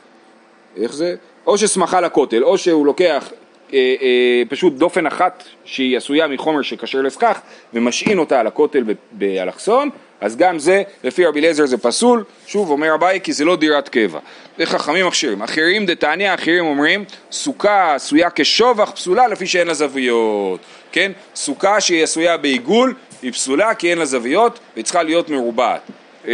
איך 0.77 0.93
זה? 0.95 1.15
או 1.47 1.59
ששמחה 1.59 2.01
לכותל, 2.01 2.45
או 2.45 2.59
שהוא 2.59 2.87
לוקח 2.87 3.31
אה, 3.73 3.79
אה, 4.03 4.43
פשוט 4.49 4.73
דופן 4.73 5.07
אחת 5.07 5.45
שהיא 5.65 5.97
עשויה 5.97 6.27
מחומר 6.29 6.63
שכשר 6.63 7.01
לסכך 7.01 7.41
ומשעין 7.75 8.19
אותה 8.19 8.41
על 8.41 8.47
הכותל 8.47 8.85
באלכסון, 9.13 9.91
אז 10.21 10.37
גם 10.37 10.59
זה, 10.59 10.83
לפי 11.05 11.25
רבי 11.25 11.41
אליעזר 11.41 11.67
זה 11.67 11.79
פסול, 11.79 12.25
שוב 12.47 12.71
אומר 12.71 12.95
אביי 12.95 13.21
כי 13.21 13.33
זה 13.33 13.45
לא 13.45 13.57
דירת 13.57 13.89
קבע. 13.89 14.19
וחכמים 14.59 15.07
מכשירים. 15.07 15.43
אחרים 15.43 15.87
דתניא, 15.87 16.35
אחרים 16.35 16.65
אומרים, 16.65 17.05
סוכה 17.33 17.95
עשויה 17.95 18.29
כשובח 18.35 18.91
פסולה 18.91 19.29
לפי 19.29 19.47
שאין 19.47 19.67
לה 19.67 19.75
זוויות. 19.75 20.61
כן? 20.93 21.13
סוכה 21.35 21.81
שהיא 21.81 22.03
עשויה 22.03 22.37
בעיגול, 22.37 22.95
היא 23.23 23.33
פסולה 23.33 23.75
כי 23.75 23.91
אין 23.91 23.99
לה 23.99 24.05
זוויות, 24.05 24.59
והיא 24.75 24.85
צריכה 24.85 25.03
להיות 25.03 25.29
מרובעת. 25.31 25.81
אה, 26.29 26.33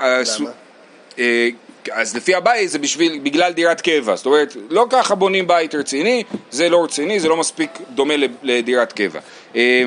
אה, 0.00 0.20
הסו- 0.20 0.44
למה? 0.44 0.52
אז 1.92 2.16
לפי 2.16 2.34
הבית 2.34 2.70
זה 2.70 2.78
בשביל, 2.78 3.20
בגלל 3.22 3.52
דירת 3.52 3.80
קבע, 3.80 4.16
זאת 4.16 4.26
אומרת, 4.26 4.56
לא 4.70 4.86
ככה 4.90 5.14
בונים 5.14 5.46
בית 5.46 5.74
רציני, 5.74 6.22
זה 6.50 6.68
לא 6.68 6.84
רציני, 6.84 7.20
זה 7.20 7.28
לא 7.28 7.36
מספיק 7.36 7.70
דומה 7.94 8.14
לדירת 8.42 8.92
קבע. 8.92 9.20
אה, 9.56 9.84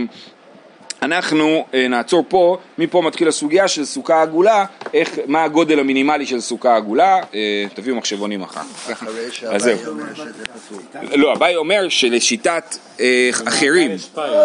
אנחנו 1.04 1.66
אה, 1.74 1.88
נעצור 1.88 2.26
פה, 2.30 2.58
מפה 2.78 3.02
מתחיל 3.02 3.28
הסוגיה 3.28 3.68
של 3.68 3.86
סוכה 3.86 4.22
עגולה, 4.22 4.66
איך, 4.94 5.10
מה 5.28 5.44
הגודל 5.44 5.80
המינימלי 5.80 6.26
של 6.26 6.40
סוכה 6.40 6.76
עגולה, 6.76 7.20
אה, 7.34 7.66
תביאו 7.74 7.96
מחשבונים 7.96 8.42
אחר 8.42 8.62
כך. 8.62 8.92
אחרי 8.92 9.26
אז 9.50 9.64
זהו. 9.64 9.78
שהבעיה 9.78 9.88
אומר 9.88 10.14
שזה 10.16 10.46
פסול. 10.56 10.82
לא, 11.16 11.34
אביי 11.34 11.56
אומר 11.56 11.90
שלשיטת 11.90 12.78
אה, 13.00 13.30
אחרים 13.48 13.98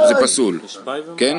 זה 0.08 0.14
פסול, 0.22 0.60
כן? 1.16 1.36